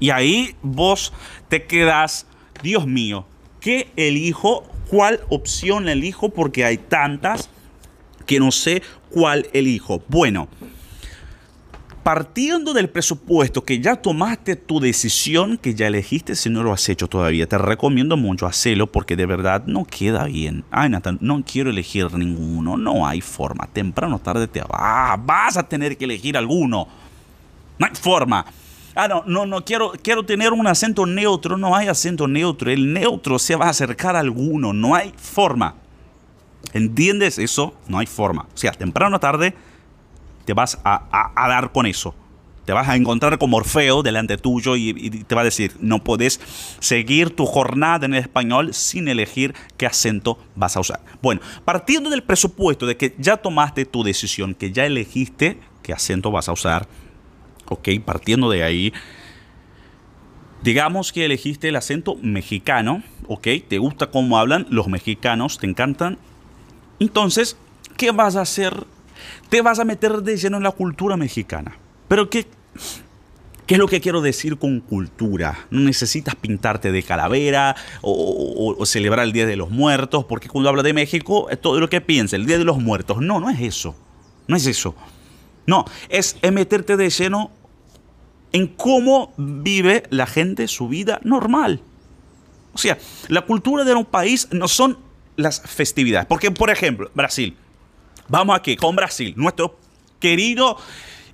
Y 0.00 0.08
ahí 0.08 0.56
vos 0.62 1.12
te 1.50 1.66
quedas, 1.66 2.26
Dios 2.62 2.86
mío, 2.86 3.26
¿qué 3.60 3.92
elijo? 3.96 4.64
¿Cuál 4.88 5.20
opción 5.28 5.90
elijo? 5.90 6.30
Porque 6.30 6.64
hay 6.64 6.78
tantas 6.78 7.50
que 8.24 8.40
no 8.40 8.50
sé 8.50 8.82
cuál 9.10 9.46
elijo. 9.52 10.02
Bueno, 10.08 10.48
partiendo 12.02 12.72
del 12.72 12.88
presupuesto 12.88 13.64
que 13.64 13.80
ya 13.80 13.96
tomaste 13.96 14.56
tu 14.56 14.80
decisión, 14.80 15.56
que 15.56 15.74
ya 15.74 15.86
elegiste, 15.86 16.34
si 16.34 16.50
no 16.50 16.62
lo 16.62 16.72
has 16.72 16.88
hecho 16.88 17.08
todavía, 17.08 17.46
te 17.46 17.58
recomiendo 17.58 18.16
mucho 18.16 18.46
hacerlo 18.46 18.90
porque 18.90 19.16
de 19.16 19.26
verdad 19.26 19.64
no 19.66 19.84
queda 19.84 20.24
bien. 20.24 20.64
Ay, 20.70 20.90
Nathan, 20.90 21.18
no 21.20 21.42
quiero 21.44 21.70
elegir 21.70 22.12
ninguno, 22.12 22.76
no 22.76 23.06
hay 23.06 23.20
forma. 23.20 23.68
Temprano 23.72 24.16
o 24.16 24.18
tarde 24.18 24.48
te 24.48 24.62
va, 24.62 25.16
vas 25.16 25.56
a 25.56 25.62
tener 25.62 25.96
que 25.96 26.04
elegir 26.04 26.36
alguno. 26.36 26.88
No 27.78 27.86
hay 27.86 27.94
forma. 27.94 28.46
Ah, 28.94 29.08
no, 29.08 29.22
no, 29.26 29.46
no, 29.46 29.64
quiero, 29.64 29.92
quiero 30.02 30.24
tener 30.24 30.52
un 30.52 30.66
acento 30.66 31.06
neutro. 31.06 31.56
No 31.56 31.74
hay 31.74 31.88
acento 31.88 32.28
neutro. 32.28 32.70
El 32.70 32.92
neutro 32.92 33.38
se 33.38 33.56
va 33.56 33.66
a 33.66 33.70
acercar 33.70 34.16
a 34.16 34.20
alguno. 34.20 34.72
No 34.72 34.94
hay 34.94 35.14
forma. 35.16 35.76
¿Entiendes 36.74 37.38
eso? 37.38 37.74
No 37.88 37.98
hay 37.98 38.06
forma. 38.06 38.46
O 38.54 38.56
sea, 38.56 38.72
temprano 38.72 39.16
o 39.16 39.20
tarde 39.20 39.54
te 40.44 40.54
vas 40.54 40.78
a, 40.84 41.48
dar 41.48 41.72
con 41.72 41.86
eso. 41.86 42.14
Te 42.64 42.72
vas 42.72 42.88
a 42.88 42.94
encontrar 42.94 43.38
con 43.38 43.50
Morfeo 43.50 44.02
delante 44.02 44.36
tuyo 44.38 44.76
y, 44.76 45.10
te 45.24 45.34
va 45.34 45.40
a 45.40 45.44
decir, 45.44 45.72
no 45.80 46.04
puedes 46.04 46.40
seguir 46.78 47.34
tu 47.34 47.44
jornada 47.44 48.06
en 48.06 48.14
el 48.14 48.20
español 48.20 48.72
sin 48.72 49.08
elegir 49.08 49.54
qué 49.76 49.86
acento 49.86 50.38
vas 50.54 50.76
a 50.76 50.80
usar. 50.80 51.00
Bueno, 51.20 51.40
partiendo 51.64 52.08
del 52.08 52.22
presupuesto 52.22 52.86
de 52.86 52.96
que 52.96 53.14
ya 53.18 53.36
tomaste 53.36 53.84
tu 53.84 54.04
decisión, 54.04 54.54
que 54.54 54.70
ya 54.70 54.86
elegiste 54.86 55.58
qué 55.82 55.92
acento 55.92 56.30
vas 56.30 56.48
a 56.48 56.52
usar, 56.52 56.86
ok, 57.68 57.88
partiendo 58.04 58.48
de 58.48 58.62
ahí, 58.62 58.92
digamos 60.62 61.12
que 61.12 61.24
elegiste 61.24 61.68
el 61.68 61.76
acento 61.76 62.16
mexicano, 62.22 63.02
ok, 63.26 63.48
te 63.66 63.78
gusta 63.78 64.10
cómo 64.10 64.38
hablan 64.38 64.66
los 64.70 64.86
mexicanos, 64.86 65.58
te 65.58 65.66
encantan. 65.66 66.18
Entonces, 67.00 67.56
¿qué 67.96 68.12
vas 68.12 68.36
a 68.36 68.42
hacer 68.42 68.86
te 69.48 69.62
vas 69.62 69.78
a 69.78 69.84
meter 69.84 70.22
de 70.22 70.36
lleno 70.36 70.56
en 70.56 70.62
la 70.62 70.70
cultura 70.70 71.16
mexicana. 71.16 71.76
Pero 72.08 72.28
¿qué, 72.28 72.46
qué 73.66 73.74
es 73.74 73.78
lo 73.78 73.88
que 73.88 74.00
quiero 74.00 74.20
decir 74.20 74.58
con 74.58 74.80
cultura? 74.80 75.66
No 75.70 75.80
necesitas 75.80 76.34
pintarte 76.34 76.92
de 76.92 77.02
calavera 77.02 77.76
o, 78.02 78.84
celebrar 78.86 79.24
el 79.24 79.32
Día 79.32 79.46
de 79.46 79.56
los 79.56 79.70
Muertos, 79.70 80.24
porque 80.24 80.48
cuando 80.48 80.68
habla 80.68 80.82
de 80.82 80.92
México 80.92 81.48
es 81.50 81.60
todo 81.60 81.80
lo 81.80 81.88
que 81.88 82.00
piensa, 82.00 82.36
el 82.36 82.46
Día 82.46 82.58
de 82.58 82.64
los 82.64 82.78
Muertos. 82.78 83.18
No, 83.20 83.40
no 83.40 83.50
es 83.50 83.60
eso. 83.60 83.94
No 84.46 84.56
es 84.56 84.66
eso. 84.66 84.94
No, 85.66 85.84
es, 86.08 86.36
meterte 86.52 86.96
de 86.96 87.08
lleno 87.08 87.50
en 88.52 88.66
cómo 88.66 89.32
vive 89.36 90.02
la 90.10 90.26
gente 90.26 90.68
su 90.68 90.88
vida 90.88 91.20
normal. 91.22 91.80
O 92.74 92.78
sea, 92.78 92.98
la 93.28 93.42
cultura 93.42 93.84
de 93.84 93.94
un 93.94 94.04
país 94.04 94.48
no 94.50 94.68
son 94.68 94.98
las 95.36 95.60
festividades. 95.60 96.26
Porque, 96.26 96.50
por 96.50 96.70
ejemplo, 96.70 97.10
Brasil. 97.14 97.56
Vamos 98.32 98.56
aquí 98.56 98.76
con 98.76 98.96
Brasil, 98.96 99.34
nuestro 99.36 99.76
querido 100.18 100.78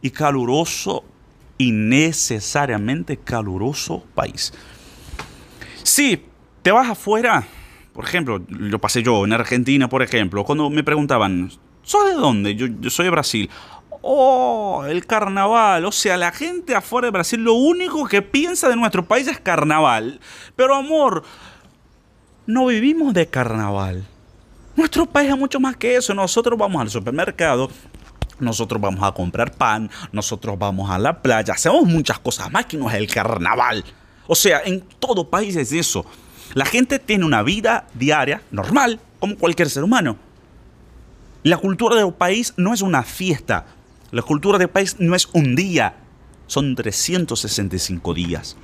y 0.03 0.11
caluroso 0.11 1.05
y 1.57 1.71
necesariamente 1.71 3.19
caluroso 3.19 4.03
país. 4.17 4.53
Si 5.85 6.21
te 6.61 6.73
vas 6.73 6.89
afuera, 6.89 7.47
por 7.93 8.05
ejemplo, 8.05 8.43
lo 8.49 8.81
pasé 8.81 9.05
yo 9.05 9.25
en 9.25 9.33
Argentina, 9.33 9.89
por 9.89 10.03
ejemplo, 10.03 10.43
cuando 10.43 10.71
me 10.71 10.83
preguntaban, 10.83 11.53
¿sos 11.85 12.05
de 12.09 12.15
dónde? 12.15 12.57
Yo, 12.57 12.67
yo 12.67 12.91
soy 12.91 13.05
de 13.05 13.11
Brasil. 13.13 13.49
Oh, 14.03 14.85
el 14.85 15.07
carnaval. 15.07 15.85
O 15.85 15.93
sea, 15.93 16.17
la 16.17 16.33
gente 16.33 16.75
afuera 16.75 17.07
de 17.07 17.13
Brasil 17.13 17.41
lo 17.41 17.55
único 17.55 18.09
que 18.09 18.23
piensa 18.23 18.69
de 18.69 18.75
nuestro 18.75 19.07
país 19.07 19.29
es 19.29 19.39
carnaval. 19.39 20.19
Pero 20.57 20.75
amor, 20.75 21.23
no 22.45 22.67
vivimos 22.67 23.15
de 23.15 23.29
carnaval. 23.29 24.05
Nuestro 24.79 25.07
país 25.07 25.29
es 25.29 25.37
mucho 25.37 25.59
más 25.59 25.77
que 25.77 25.97
eso. 25.97 26.15
Nosotros 26.15 26.57
vamos 26.57 26.81
al 26.81 26.89
supermercado, 26.89 27.69
nosotros 28.39 28.81
vamos 28.81 29.03
a 29.03 29.11
comprar 29.11 29.51
pan, 29.51 29.91
nosotros 30.13 30.57
vamos 30.57 30.89
a 30.89 31.01
la 31.01 31.21
playa, 31.21 31.53
hacemos 31.53 31.85
muchas 31.85 32.21
cosas 32.21 32.49
más 32.53 32.67
que 32.67 32.77
no 32.77 32.89
es 32.89 32.95
el 32.95 33.09
carnaval. 33.09 33.85
O 34.29 34.37
sea, 34.37 34.63
en 34.65 34.83
todo 35.01 35.29
país 35.29 35.57
es 35.57 35.73
eso. 35.73 36.07
La 36.55 36.65
gente 36.65 37.01
tiene 37.01 37.25
una 37.25 37.43
vida 37.43 37.89
diaria 37.95 38.41
normal, 38.53 39.01
como 39.19 39.37
cualquier 39.37 39.69
ser 39.69 39.83
humano. 39.83 40.17
La 41.43 41.57
cultura 41.57 41.97
del 41.97 42.13
país 42.13 42.55
no 42.57 42.73
es 42.73 42.81
una 42.81 43.03
fiesta. 43.03 43.67
La 44.13 44.23
cultura 44.23 44.59
del 44.59 44.69
país 44.69 44.95
no 45.01 45.17
es 45.17 45.29
un 45.33 45.57
día. 45.57 45.97
Son 46.47 46.77
365 46.77 48.15
días. 48.15 48.57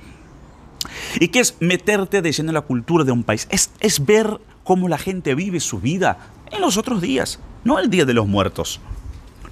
¿Y 1.19 1.29
qué 1.29 1.39
es 1.39 1.55
meterte 1.59 2.21
de 2.21 2.33
la 2.51 2.61
cultura 2.61 3.03
de 3.03 3.11
un 3.11 3.23
país? 3.23 3.47
Es, 3.49 3.71
es 3.79 4.05
ver 4.05 4.39
cómo 4.63 4.87
la 4.87 4.97
gente 4.97 5.35
vive 5.35 5.59
su 5.59 5.79
vida 5.79 6.17
en 6.51 6.61
los 6.61 6.77
otros 6.77 7.01
días, 7.01 7.39
no 7.63 7.79
el 7.79 7.89
día 7.89 8.05
de 8.05 8.13
los 8.13 8.27
muertos, 8.27 8.79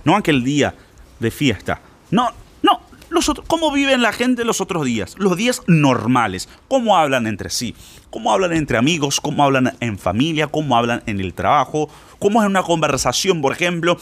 no 0.05 0.15
aquel 0.15 0.43
día 0.43 0.75
de 1.19 1.31
fiesta, 1.31 1.81
no, 2.11 2.29
no, 2.61 2.81
los 3.09 3.29
otros, 3.29 3.45
cómo 3.47 3.71
viven 3.71 4.01
la 4.01 4.11
gente 4.11 4.43
los 4.43 4.61
otros 4.61 4.85
días, 4.85 5.15
los 5.17 5.37
días 5.37 5.61
normales, 5.67 6.49
cómo 6.67 6.97
hablan 6.97 7.27
entre 7.27 7.49
sí, 7.49 7.75
cómo 8.09 8.31
hablan 8.31 8.53
entre 8.53 8.77
amigos, 8.77 9.19
cómo 9.19 9.43
hablan 9.43 9.75
en 9.79 9.97
familia, 9.97 10.47
cómo 10.47 10.77
hablan 10.77 11.03
en 11.05 11.19
el 11.19 11.33
trabajo, 11.33 11.89
cómo 12.19 12.41
es 12.41 12.47
una 12.47 12.63
conversación, 12.63 13.41
por 13.41 13.53
ejemplo, 13.53 13.97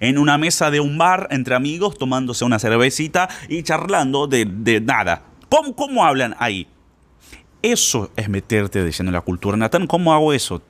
en 0.00 0.18
una 0.18 0.38
mesa 0.38 0.70
de 0.70 0.80
un 0.80 0.98
bar 0.98 1.28
entre 1.30 1.54
amigos 1.54 1.98
tomándose 1.98 2.44
una 2.44 2.58
cervecita 2.58 3.28
y 3.48 3.62
charlando 3.62 4.26
de, 4.26 4.80
nada. 4.80 5.22
¿Cómo, 5.48 5.74
¿Cómo 5.74 6.04
hablan 6.04 6.34
ahí? 6.38 6.66
Eso 7.62 8.10
es 8.16 8.28
meterte 8.28 8.84
diciendo 8.84 9.10
en 9.10 9.14
la 9.14 9.20
cultura. 9.20 9.56
Natán, 9.56 9.86
¿cómo 9.86 10.12
hago 10.12 10.32
eso? 10.32 10.62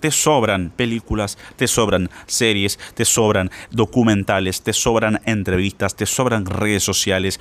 Te 0.00 0.10
sobran 0.10 0.70
películas, 0.70 1.38
te 1.56 1.66
sobran 1.66 2.10
series, 2.26 2.78
te 2.94 3.04
sobran 3.04 3.50
documentales, 3.70 4.62
te 4.62 4.72
sobran 4.72 5.20
entrevistas, 5.24 5.94
te 5.96 6.04
sobran 6.06 6.44
redes 6.44 6.82
sociales. 6.82 7.40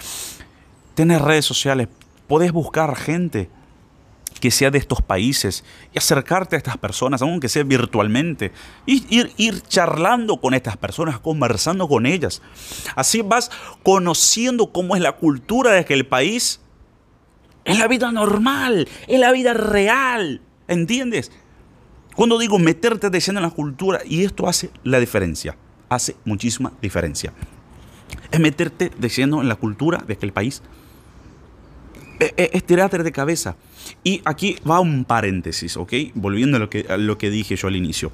Tienes 0.94 1.22
redes 1.22 1.46
sociales, 1.46 1.90
podés 2.28 2.52
buscar 2.54 2.96
gente 2.96 3.50
que 4.40 4.52
sea 4.52 4.70
de 4.70 4.78
estos 4.78 5.02
países 5.02 5.64
y 5.94 5.98
acercarte 5.98 6.56
a 6.56 6.58
estas 6.58 6.78
personas, 6.78 7.22
aunque 7.22 7.50
sea 7.50 7.64
virtualmente, 7.64 8.52
y 8.86 9.06
ir, 9.10 9.32
ir 9.38 9.62
charlando 9.62 10.38
con 10.38 10.54
estas 10.54 10.78
personas, 10.78 11.20
conversando 11.20 11.88
con 11.88 12.06
ellas. 12.06 12.42
Así 12.96 13.22
vas 13.22 13.50
conociendo 13.84 14.72
cómo 14.72 14.96
es 14.96 15.02
la 15.02 15.14
cultura 15.14 15.72
de 15.72 15.80
aquel 15.80 16.06
país 16.06 16.62
en 17.66 17.80
la 17.80 17.88
vida 17.88 18.12
normal, 18.12 18.88
en 19.08 19.22
la 19.22 19.32
vida 19.32 19.54
real. 19.54 20.42
¿Entiendes? 20.68 21.32
Cuando 22.16 22.40
digo 22.40 22.60
meterte 22.60 23.10
de 23.10 23.20
lleno 23.20 23.40
en 23.40 23.44
la 23.44 23.50
cultura, 23.50 24.00
y 24.06 24.24
esto 24.24 24.48
hace 24.48 24.70
la 24.84 25.00
diferencia, 25.00 25.58
hace 25.90 26.16
muchísima 26.24 26.72
diferencia. 26.82 27.34
Es 28.32 28.40
meterte 28.40 28.92
de 28.98 29.10
lleno 29.10 29.42
en 29.42 29.50
la 29.50 29.56
cultura 29.56 30.04
de 30.08 30.14
aquel 30.14 30.32
país. 30.32 30.62
Es, 32.20 32.34
es 32.38 32.64
tirarte 32.64 32.98
de 33.04 33.12
cabeza. 33.12 33.58
Y 34.04 34.22
aquí 34.24 34.58
va 34.68 34.80
un 34.80 35.04
paréntesis, 35.04 35.76
¿ok? 35.76 35.94
Volviendo 36.14 36.58
a 36.58 36.98
lo 36.98 37.18
que 37.18 37.30
dije 37.30 37.56
yo 37.56 37.68
al 37.68 37.76
inicio. 37.76 38.12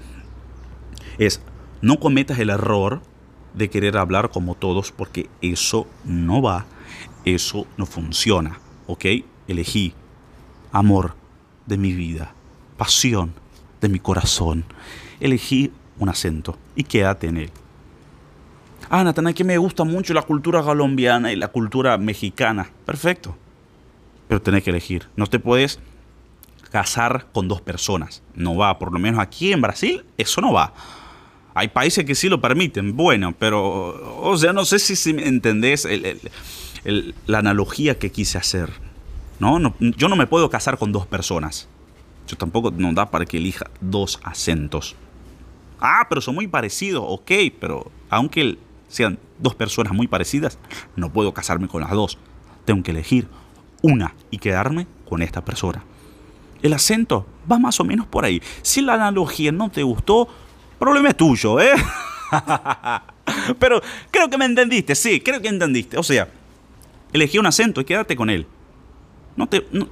Es, 1.20 1.42
no 1.82 2.00
cometas 2.00 2.40
el 2.40 2.50
error 2.50 3.02
de 3.54 3.70
querer 3.70 3.98
hablar 3.98 4.30
como 4.30 4.56
todos 4.56 4.92
porque 4.92 5.30
eso 5.42 5.88
no 6.06 6.42
va, 6.42 6.66
eso 7.26 7.68
no 7.78 7.86
funciona. 7.86 8.60
¿ok? 8.92 9.06
Elegí 9.52 9.94
amor 10.72 11.16
de 11.66 11.78
mi 11.78 11.94
vida, 11.94 12.34
pasión 12.78 13.34
de 13.82 13.90
mi 13.90 14.00
corazón. 14.00 14.66
Elegí 15.20 15.72
un 16.00 16.10
acento 16.10 16.58
y 16.76 16.84
quédate 16.84 17.28
en 17.28 17.38
él. 17.38 17.52
Ah, 18.90 19.04
Natana, 19.04 19.34
que 19.34 19.44
me 19.44 19.58
gusta 19.58 19.84
mucho 19.84 20.14
la 20.14 20.24
cultura 20.24 20.62
colombiana 20.64 21.32
y 21.32 21.36
la 21.36 21.48
cultura 21.50 21.98
mexicana. 21.98 22.70
Perfecto. 22.86 23.38
Pero 24.28 24.42
tenés 24.42 24.64
que 24.64 24.70
elegir. 24.70 25.08
No 25.16 25.28
te 25.28 25.40
puedes 25.40 25.80
casar 26.72 27.28
con 27.32 27.48
dos 27.48 27.62
personas. 27.62 28.24
No 28.34 28.56
va, 28.56 28.80
por 28.80 28.92
lo 28.92 29.00
menos 29.00 29.20
aquí 29.20 29.54
en 29.54 29.62
Brasil, 29.62 30.04
eso 30.18 30.42
no 30.42 30.54
va. 30.54 30.74
Hay 31.54 31.68
países 31.68 32.06
que 32.06 32.16
sí 32.16 32.30
lo 32.30 32.40
permiten, 32.40 32.96
bueno, 32.96 33.36
pero, 33.38 34.22
o 34.22 34.38
sea, 34.38 34.54
no 34.54 34.64
sé 34.64 34.80
si, 34.80 34.96
si 34.96 35.10
entendés 35.10 35.86
la 37.28 37.40
analogía 37.40 38.00
que 38.00 38.10
quise 38.12 38.38
hacer. 38.38 38.72
¿No? 39.42 39.58
¿no? 39.58 39.74
Yo 39.80 40.08
no 40.08 40.16
me 40.16 40.28
puedo 40.28 40.50
casar 40.50 40.78
con 40.78 40.92
dos 40.92 41.08
personas. 41.08 41.68
Yo 42.28 42.38
tampoco 42.38 42.72
no 42.72 42.94
da 42.94 43.10
para 43.10 43.26
que 43.26 43.38
elija 43.38 43.66
dos 43.82 44.20
acentos. 44.24 44.96
Ah, 45.80 46.06
pero 46.08 46.22
son 46.22 46.36
muy 46.36 46.48
parecidos, 46.48 47.04
ok, 47.06 47.32
pero 47.60 47.92
aunque 48.10 48.60
sean 48.88 49.18
dos 49.40 49.56
personas 49.56 49.94
muy 49.94 50.08
parecidas, 50.08 50.60
no 50.96 51.12
puedo 51.12 51.34
casarme 51.34 51.68
con 51.68 51.82
las 51.82 51.90
dos. 51.90 52.20
Tengo 52.66 52.84
que 52.84 52.92
elegir 52.92 53.28
una 53.82 54.14
y 54.30 54.38
quedarme 54.38 54.86
con 55.10 55.24
esta 55.24 55.44
persona. 55.44 55.84
El 56.62 56.74
acento 56.74 57.26
va 57.52 57.58
más 57.58 57.80
o 57.80 57.84
menos 57.84 58.06
por 58.06 58.24
ahí. 58.26 58.44
Si 58.62 58.82
la 58.82 58.94
analogía 58.94 59.52
no 59.52 59.72
te 59.72 59.82
gustó, 59.82 60.28
problema 60.78 61.10
es 61.10 61.18
tuyo, 61.18 61.60
¿eh? 61.60 61.74
Pero 63.60 63.82
creo 64.12 64.30
que 64.30 64.38
me 64.38 64.46
entendiste, 64.46 64.94
sí, 64.94 65.20
creo 65.20 65.42
que 65.42 65.48
entendiste. 65.48 65.98
O 65.98 66.04
sea, 66.04 66.30
elegí 67.12 67.40
un 67.40 67.48
acento 67.48 67.82
y 67.82 67.86
quédate 67.86 68.16
con 68.16 68.30
él. 68.30 68.46
No, 69.36 69.48
te, 69.48 69.68
no, 69.72 69.88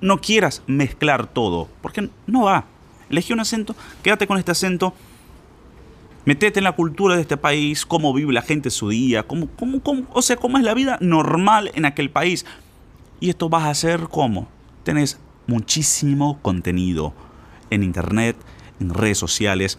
no, 0.00 0.20
quieras 0.20 0.62
mezclar 0.66 1.26
todo, 1.26 1.68
porque 1.82 2.10
no 2.26 2.44
va. 2.44 2.64
Elegí 3.08 3.32
un 3.32 3.40
acento, 3.40 3.74
quédate 4.02 4.26
con 4.26 4.38
este 4.38 4.52
acento. 4.52 4.94
Metete 6.24 6.60
en 6.60 6.64
la 6.64 6.72
cultura 6.72 7.16
de 7.16 7.22
este 7.22 7.36
país, 7.36 7.86
cómo 7.86 8.12
vive 8.12 8.32
la 8.32 8.42
gente 8.42 8.70
su 8.70 8.90
día, 8.90 9.22
cómo, 9.22 9.48
cómo, 9.56 9.80
cómo, 9.80 10.06
o 10.12 10.22
sea, 10.22 10.36
cómo 10.36 10.58
es 10.58 10.64
la 10.64 10.74
vida 10.74 10.98
normal 11.00 11.70
en 11.74 11.86
aquel 11.86 12.10
país. 12.10 12.44
Y 13.20 13.30
esto 13.30 13.48
vas 13.48 13.64
a 13.64 13.70
hacer 13.70 14.08
cómo. 14.10 14.48
Tenés 14.84 15.18
muchísimo 15.46 16.38
contenido 16.42 17.14
en 17.70 17.82
internet, 17.82 18.36
en 18.80 18.92
redes 18.92 19.18
sociales, 19.18 19.78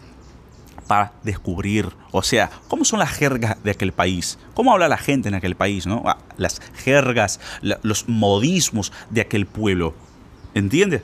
para 0.92 1.12
descubrir, 1.22 1.88
o 2.10 2.22
sea, 2.22 2.50
cómo 2.68 2.84
son 2.84 2.98
las 2.98 3.08
jergas 3.08 3.56
de 3.64 3.70
aquel 3.70 3.92
país, 3.92 4.38
cómo 4.52 4.74
habla 4.74 4.88
la 4.88 4.98
gente 4.98 5.30
en 5.30 5.34
aquel 5.34 5.54
país, 5.54 5.86
¿no? 5.86 6.02
Ah, 6.04 6.18
las 6.36 6.60
jergas, 6.84 7.40
los 7.62 8.10
modismos 8.10 8.92
de 9.08 9.22
aquel 9.22 9.46
pueblo. 9.46 9.94
¿Entiendes? 10.52 11.00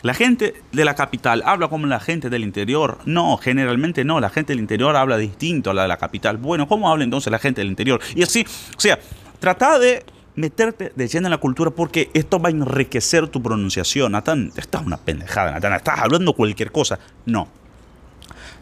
La 0.00 0.14
gente 0.14 0.62
de 0.72 0.84
la 0.86 0.94
capital 0.94 1.42
habla 1.44 1.68
como 1.68 1.86
la 1.86 2.00
gente 2.00 2.30
del 2.30 2.42
interior. 2.42 3.00
No, 3.04 3.36
generalmente 3.36 4.02
no. 4.02 4.18
La 4.18 4.30
gente 4.30 4.54
del 4.54 4.60
interior 4.60 4.96
habla 4.96 5.18
distinto 5.18 5.72
a 5.72 5.74
la 5.74 5.82
de 5.82 5.88
la 5.88 5.98
capital. 5.98 6.38
Bueno, 6.38 6.66
¿cómo 6.66 6.90
habla 6.90 7.04
entonces 7.04 7.30
la 7.30 7.38
gente 7.38 7.60
del 7.60 7.68
interior? 7.68 8.00
Y 8.14 8.22
así, 8.22 8.46
o 8.78 8.80
sea, 8.80 8.98
trata 9.40 9.78
de 9.78 10.06
meterte 10.36 10.90
de 10.96 11.06
lleno 11.06 11.26
en 11.26 11.32
la 11.32 11.38
cultura 11.38 11.70
porque 11.70 12.10
esto 12.14 12.38
va 12.38 12.48
a 12.48 12.52
enriquecer 12.52 13.28
tu 13.28 13.42
pronunciación. 13.42 14.12
Natán, 14.12 14.52
estás 14.56 14.86
una 14.86 14.96
pendejada, 14.96 15.52
Natán, 15.52 15.74
estás 15.74 15.98
hablando 15.98 16.32
cualquier 16.32 16.72
cosa. 16.72 16.98
No. 17.26 17.57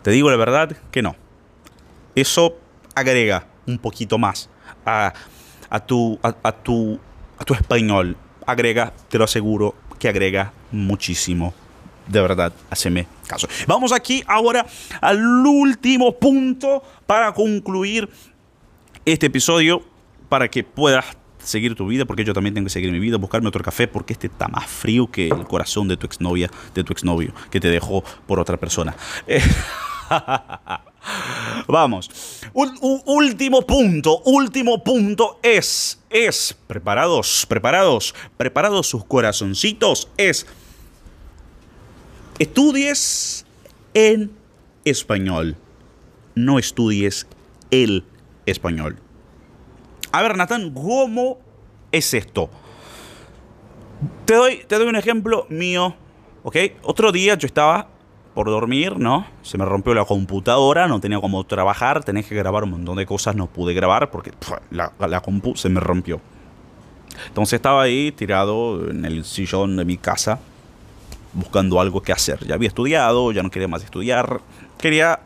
Te 0.07 0.12
digo 0.12 0.31
la 0.31 0.37
verdad 0.37 0.77
que 0.92 1.03
no. 1.03 1.16
Eso 2.14 2.57
agrega 2.95 3.49
un 3.66 3.77
poquito 3.77 4.19
más 4.19 4.49
a, 4.85 5.12
tu, 5.85 6.16
a, 6.23 6.53
tu, 6.53 7.01
a 7.37 7.45
tu 7.45 7.55
español. 7.55 8.16
Agrega, 8.47 8.92
te 9.09 9.19
lo 9.19 9.25
aseguro, 9.25 9.75
que 9.99 10.09
agrega 10.09 10.53
muchísimo. 10.71 11.53
De 12.07 12.21
verdad, 12.21 12.53
haceme 12.71 13.09
caso. 13.27 13.49
Vamos 13.66 13.90
aquí 13.90 14.23
ahora 14.29 14.64
al 15.01 15.19
último 15.45 16.16
punto 16.16 16.85
para 17.05 17.33
concluir 17.33 18.09
este 19.05 19.27
episodio 19.27 19.83
para 20.29 20.47
que 20.47 20.62
puedas 20.62 21.05
seguir 21.40 21.75
tu 21.75 21.88
vida, 21.88 22.05
porque 22.05 22.23
yo 22.23 22.33
también 22.33 22.55
tengo 22.55 22.66
que 22.66 22.73
seguir 22.73 22.92
mi 22.92 23.01
vida, 23.01 23.16
buscarme 23.16 23.49
otro 23.49 23.64
café, 23.64 23.88
porque 23.88 24.12
este 24.12 24.29
está 24.29 24.47
más 24.47 24.66
frío 24.66 25.11
que 25.11 25.27
el 25.27 25.49
corazón 25.49 25.88
de 25.88 25.97
tu 25.97 26.07
exnovia, 26.07 26.49
de 26.77 26.85
tu 26.85 26.92
exnovio, 26.92 27.33
que 27.51 27.59
te 27.59 27.71
dejó 27.71 28.05
por 28.29 28.38
otra 28.38 28.57
persona. 28.57 28.95
Vamos. 31.69 32.11
último 32.53 33.62
punto, 33.62 34.21
último 34.25 34.83
punto 34.83 35.38
es, 35.42 36.01
es, 36.11 36.57
preparados, 36.66 37.47
preparados, 37.49 38.14
preparados 38.37 38.87
sus 38.87 39.05
corazoncitos, 39.05 40.09
es, 40.16 40.47
estudies 42.38 43.47
en 43.95 44.31
español, 44.85 45.57
no 46.35 46.59
estudies 46.59 47.27
el 47.71 48.05
español. 48.47 48.99
A 50.12 50.23
ver, 50.23 50.37
Natán, 50.37 50.73
¿cómo 50.73 51.38
es 51.92 52.14
esto? 52.14 52.49
Te 54.25 54.35
doy, 54.35 54.64
te 54.66 54.77
doy 54.79 54.87
un 54.87 54.97
ejemplo 54.97 55.47
mío, 55.49 55.95
¿ok? 56.42 56.57
Otro 56.83 57.12
día 57.12 57.35
yo 57.37 57.47
estaba 57.47 57.88
por 58.37 58.49
dormir, 58.49 58.99
¿no? 58.99 59.27
Se 59.40 59.57
me 59.57 59.64
rompió 59.64 59.94
la 59.94 60.05
computadora, 60.05 60.88
no 60.88 61.01
tenía 61.01 61.18
cómo 61.22 61.42
trabajar, 61.44 62.05
tenía 62.05 62.22
que 62.22 62.35
grabar 62.35 62.64
un 62.64 62.72
montón 62.72 62.99
de 62.99 63.07
cosas, 63.07 63.35
no 63.35 63.46
pude 63.46 63.72
grabar 63.72 64.11
porque 64.11 64.31
la, 64.70 64.92
la 64.99 65.22
compu 65.22 65.57
se 65.57 65.70
me 65.70 65.81
rompió. 65.81 66.20
Entonces 67.29 67.55
estaba 67.55 67.81
ahí 67.81 68.12
tirado 68.12 68.90
en 68.90 69.07
el 69.07 69.25
sillón 69.25 69.79
de 69.79 69.87
mi 69.87 69.96
casa 69.96 70.38
buscando 71.33 71.81
algo 71.81 72.03
que 72.03 72.12
hacer. 72.12 72.46
Ya 72.46 72.57
había 72.57 72.68
estudiado, 72.68 73.33
ya 73.33 73.42
no 73.42 73.51
quería 73.51 73.68
más 73.68 73.83
estudiar, 73.83 74.42
quería 74.77 75.20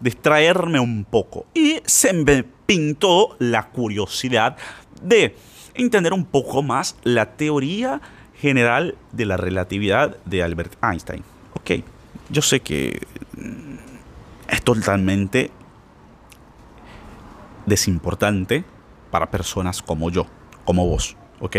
distraerme 0.00 0.80
un 0.80 1.04
poco. 1.04 1.44
Y 1.52 1.82
se 1.84 2.14
me 2.14 2.42
pintó 2.42 3.36
la 3.38 3.66
curiosidad 3.66 4.56
de 5.02 5.36
entender 5.74 6.14
un 6.14 6.24
poco 6.24 6.62
más 6.62 6.96
la 7.02 7.32
teoría 7.32 8.00
general 8.40 8.94
de 9.12 9.26
la 9.26 9.36
relatividad 9.36 10.16
de 10.24 10.42
Albert 10.42 10.72
Einstein. 10.82 11.22
Ok, 11.52 11.84
yo 12.30 12.42
sé 12.42 12.60
que 12.60 13.06
es 14.48 14.62
totalmente 14.62 15.50
desimportante 17.66 18.64
para 19.10 19.30
personas 19.30 19.82
como 19.82 20.10
yo, 20.10 20.26
como 20.64 20.86
vos, 20.86 21.16
¿ok? 21.40 21.56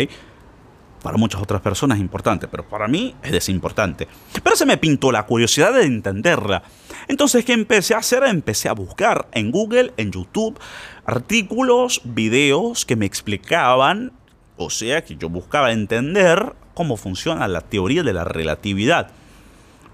Para 1.02 1.18
muchas 1.18 1.42
otras 1.42 1.62
personas 1.62 1.98
es 1.98 2.02
importante, 2.02 2.48
pero 2.48 2.68
para 2.68 2.88
mí 2.88 3.16
es 3.24 3.32
desimportante. 3.32 4.08
Pero 4.44 4.56
se 4.56 4.66
me 4.66 4.78
pintó 4.78 5.12
la 5.12 5.26
curiosidad 5.26 5.74
de 5.74 5.86
entenderla. 5.86 6.64
Entonces, 7.08 7.46
¿qué 7.46 7.54
empecé 7.54 7.94
a 7.94 8.00
hacer? 8.00 8.24
Empecé 8.24 8.68
a 8.68 8.74
buscar 8.74 9.30
en 9.32 9.50
Google, 9.50 9.94
en 9.96 10.12
YouTube, 10.12 10.60
artículos, 11.06 12.02
videos 12.04 12.86
que 12.86 12.98
me 12.98 13.06
explicaban, 13.06 14.12
o 14.58 14.70
sea, 14.70 15.04
que 15.06 15.16
yo 15.16 15.30
buscaba 15.30 15.72
entender 15.72 16.54
cómo 16.74 16.98
funciona 16.98 17.48
la 17.48 17.62
teoría 17.62 18.04
de 18.04 18.14
la 18.14 18.26
relatividad. 18.26 19.12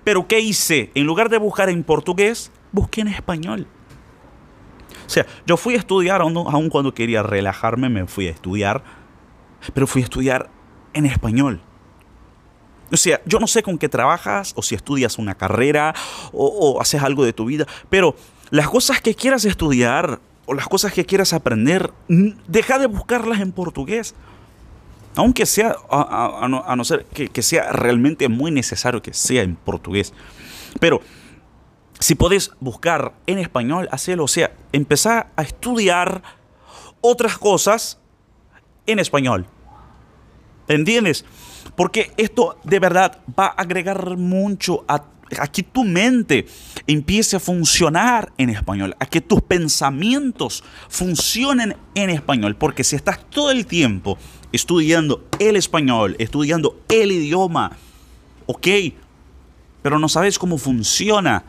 Pero 0.05 0.27
¿qué 0.27 0.39
hice? 0.39 0.91
En 0.95 1.05
lugar 1.05 1.27
de 1.27 1.37
buscar 1.37 1.67
en 1.69 1.83
portugués, 1.83 2.51
busqué 2.71 3.01
en 3.01 3.09
español. 3.09 3.67
O 5.05 5.09
sea, 5.09 5.25
yo 5.45 5.57
fui 5.57 5.75
a 5.75 5.77
estudiar, 5.77 6.21
aun 6.21 6.69
cuando 6.69 6.93
quería 6.93 7.21
relajarme, 7.21 7.89
me 7.89 8.07
fui 8.07 8.27
a 8.27 8.31
estudiar, 8.31 8.83
pero 9.73 9.87
fui 9.87 10.01
a 10.01 10.05
estudiar 10.05 10.49
en 10.93 11.05
español. 11.05 11.61
O 12.91 12.97
sea, 12.97 13.19
yo 13.25 13.39
no 13.39 13.47
sé 13.47 13.63
con 13.63 13.77
qué 13.77 13.89
trabajas 13.89 14.53
o 14.55 14.61
si 14.61 14.75
estudias 14.75 15.17
una 15.17 15.35
carrera 15.35 15.93
o, 16.31 16.79
haces 16.79 17.01
algo 17.01 17.25
de 17.25 17.33
tu 17.33 17.45
vida, 17.45 17.65
pero 17.89 18.15
las 18.51 18.69
cosas 18.69 19.01
que 19.01 19.15
quieras 19.15 19.43
estudiar 19.45 20.19
o 20.45 20.53
las 20.53 20.67
cosas 20.67 20.93
que 20.93 21.05
quieras 21.05 21.33
aprender, 21.33 21.91
deja 22.07 22.77
de 22.77 22.85
buscarlas 22.85 23.41
en 23.41 23.51
portugués. 23.51 24.13
Aunque 25.15 25.45
sea, 25.45 25.75
a, 25.89 26.47
no, 26.47 26.83
ser 26.83 27.05
que, 27.05 27.41
sea 27.41 27.71
realmente 27.71 28.27
muy 28.27 28.51
necesario 28.51 29.01
que 29.01 29.13
sea 29.13 29.43
en 29.43 29.55
portugués. 29.55 30.13
Pero 30.79 31.01
si 31.99 32.15
podés 32.15 32.51
buscar 32.59 33.13
en 33.25 33.39
español, 33.39 33.87
hacelo. 33.91 34.25
O 34.25 34.27
sea, 34.27 34.51
empezar 34.73 35.31
a 35.35 35.43
estudiar 35.43 36.21
otras 37.01 37.37
cosas 37.37 37.99
en 38.85 38.99
español. 38.99 39.47
¿Entiendes? 40.67 41.25
Porque 41.75 42.11
esto 42.17 42.57
de 42.63 42.79
verdad 42.79 43.19
va 43.37 43.47
a 43.47 43.61
agregar 43.61 44.17
mucho 44.17 44.83
a, 44.87 45.03
que 45.51 45.63
tu 45.63 45.83
mente 45.83 46.45
empiece 46.87 47.35
a 47.35 47.39
funcionar 47.39 48.31
en 48.37 48.49
español, 48.49 48.95
a 48.99 49.05
que 49.05 49.21
tus 49.21 49.41
pensamientos 49.41 50.63
funcionen 50.89 51.75
en 51.95 52.09
español. 52.09 52.55
Porque 52.55 52.83
si 52.83 52.95
estás 52.95 53.19
todo 53.29 53.51
el 53.51 53.65
tiempo 53.65 54.17
estudiando 54.55 55.23
el 55.39 55.55
español, 55.55 56.15
estudiando 56.19 56.79
el 56.89 57.11
idioma, 57.11 57.77
ok, 58.45 58.67
pero 59.81 59.99
no 59.99 60.09
sabes 60.09 60.39
cómo 60.39 60.57
funciona 60.57 61.43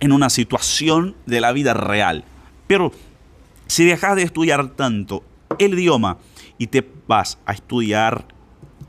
en 0.00 0.12
una 0.12 0.30
situación 0.30 1.14
de 1.26 1.40
la 1.40 1.52
vida 1.52 1.74
real. 1.74 2.24
Pero 2.66 2.92
si 3.66 3.84
dejas 3.84 4.16
de 4.16 4.22
estudiar 4.22 4.70
tanto 4.70 5.22
el 5.58 5.74
idioma 5.74 6.18
y 6.58 6.66
te 6.66 6.86
vas 7.06 7.38
a 7.46 7.52
estudiar 7.52 8.24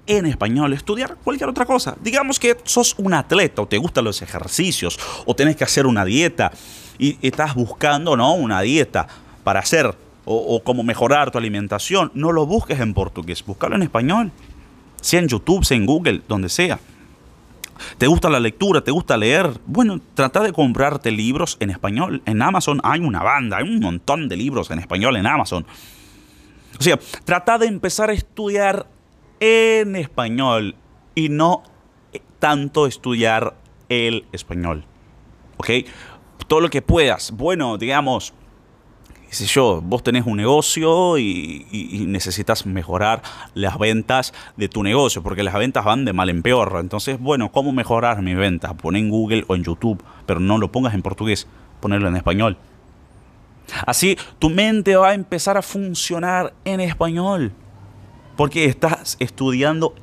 en 0.07 0.25
español, 0.25 0.73
estudiar 0.73 1.17
cualquier 1.23 1.49
otra 1.49 1.65
cosa. 1.65 1.97
Digamos 2.01 2.39
que 2.39 2.57
sos 2.63 2.95
un 2.97 3.13
atleta 3.13 3.61
o 3.61 3.67
te 3.67 3.77
gustan 3.77 4.05
los 4.05 4.21
ejercicios 4.21 4.97
o 5.25 5.35
tenés 5.35 5.57
que 5.57 5.65
hacer 5.65 5.85
una 5.85 6.05
dieta 6.05 6.51
y 6.97 7.17
estás 7.21 7.53
buscando, 7.53 8.15
¿no? 8.15 8.33
Una 8.33 8.61
dieta 8.61 9.07
para 9.43 9.59
hacer 9.59 9.95
o, 10.27 10.55
o 10.55 10.63
cómo 10.63 10.83
mejorar 10.83 11.31
tu 11.31 11.37
alimentación. 11.37 12.11
No 12.13 12.31
lo 12.31 12.45
busques 12.45 12.79
en 12.79 12.93
portugués, 12.93 13.43
búscalo 13.45 13.75
en 13.75 13.83
español. 13.83 14.31
Sea 15.01 15.21
en 15.21 15.27
YouTube, 15.27 15.63
sea 15.63 15.77
en 15.77 15.85
Google, 15.85 16.21
donde 16.27 16.49
sea. 16.49 16.79
¿Te 17.97 18.07
gusta 18.07 18.29
la 18.29 18.39
lectura? 18.39 18.81
¿Te 18.81 18.91
gusta 18.91 19.17
leer? 19.17 19.51
Bueno, 19.65 19.99
trata 20.13 20.41
de 20.41 20.51
comprarte 20.51 21.11
libros 21.11 21.57
en 21.59 21.69
español. 21.69 22.21
En 22.25 22.41
Amazon 22.41 22.79
hay 22.83 22.99
una 22.99 23.23
banda, 23.23 23.57
hay 23.57 23.63
un 23.63 23.79
montón 23.79 24.27
de 24.27 24.35
libros 24.35 24.69
en 24.71 24.79
español 24.79 25.15
en 25.15 25.27
Amazon. 25.27 25.65
O 26.79 26.83
sea, 26.83 26.99
trata 27.23 27.57
de 27.57 27.67
empezar 27.67 28.09
a 28.09 28.13
estudiar 28.13 28.87
en 29.39 29.95
español 29.95 30.75
y 31.15 31.29
no 31.29 31.63
tanto 32.39 32.87
estudiar 32.87 33.55
el 33.89 34.25
español. 34.31 34.85
¿Ok? 35.57 35.69
Todo 36.47 36.61
lo 36.61 36.69
que 36.69 36.81
puedas. 36.81 37.31
Bueno, 37.31 37.77
digamos, 37.77 38.33
qué 39.27 39.35
sé 39.35 39.45
yo, 39.45 39.81
vos 39.81 40.03
tenés 40.03 40.25
un 40.25 40.37
negocio 40.37 41.17
y, 41.17 42.05
necesitas 42.07 42.65
mejorar 42.65 43.21
las 43.53 43.77
ventas 43.77 44.33
de 44.55 44.69
tu 44.69 44.83
negocio, 44.83 45.21
porque 45.21 45.43
las 45.43 45.53
ventas 45.53 45.83
van 45.83 46.05
de 46.05 46.13
mal 46.13 46.29
en 46.29 46.41
peor. 46.41 46.77
Entonces, 46.79 47.19
bueno, 47.19 47.51
¿cómo 47.51 47.71
mejorar 47.73 48.21
mis 48.21 48.37
ventas? 48.37 48.73
Pon 48.75 48.95
en 48.95 49.09
Google 49.09 49.43
o 49.47 49.55
en 49.55 49.63
YouTube, 49.63 50.01
pero 50.25 50.39
no 50.39 50.57
lo 50.57 50.71
pongas 50.71 50.93
en 50.93 51.01
portugués, 51.01 51.47
ponerlo 51.81 52.07
en 52.07 52.15
español. 52.15 52.57
Así 53.85 54.17
tu 54.39 54.49
mente 54.49 54.95
va 54.95 55.09
a 55.09 55.13
empezar 55.13 55.57
a 55.57 55.61
funcionar 55.61 56.53
en 56.63 56.79
español, 56.79 57.51
porque 58.37 58.65
estás 58.65 59.17
estudiando 59.19 59.93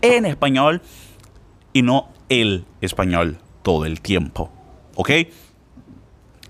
en 0.00 0.24
español 0.24 0.80
y 1.74 1.82
no 1.82 2.08
el 2.30 2.64
español 2.80 3.38
todo 3.62 3.84
el 3.84 4.00
tiempo. 4.00 4.50
¿Ok? 4.94 5.10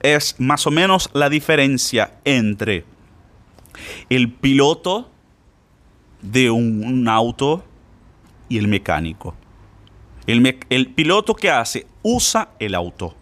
Es 0.01 0.37
más 0.39 0.67
o 0.67 0.71
menos 0.71 1.11
la 1.13 1.29
diferencia 1.29 2.19
entre 2.25 2.85
el 4.09 4.33
piloto 4.33 5.11
de 6.23 6.51
un, 6.51 7.09
auto 7.09 7.65
y 8.49 8.59
el 8.59 8.69
mecánico. 8.69 9.35
El, 10.27 10.59
el 10.69 10.89
piloto 10.89 11.35
que 11.35 11.51
hace 11.51 11.87
usa 12.03 12.51
el 12.59 12.75
auto. 12.75 13.15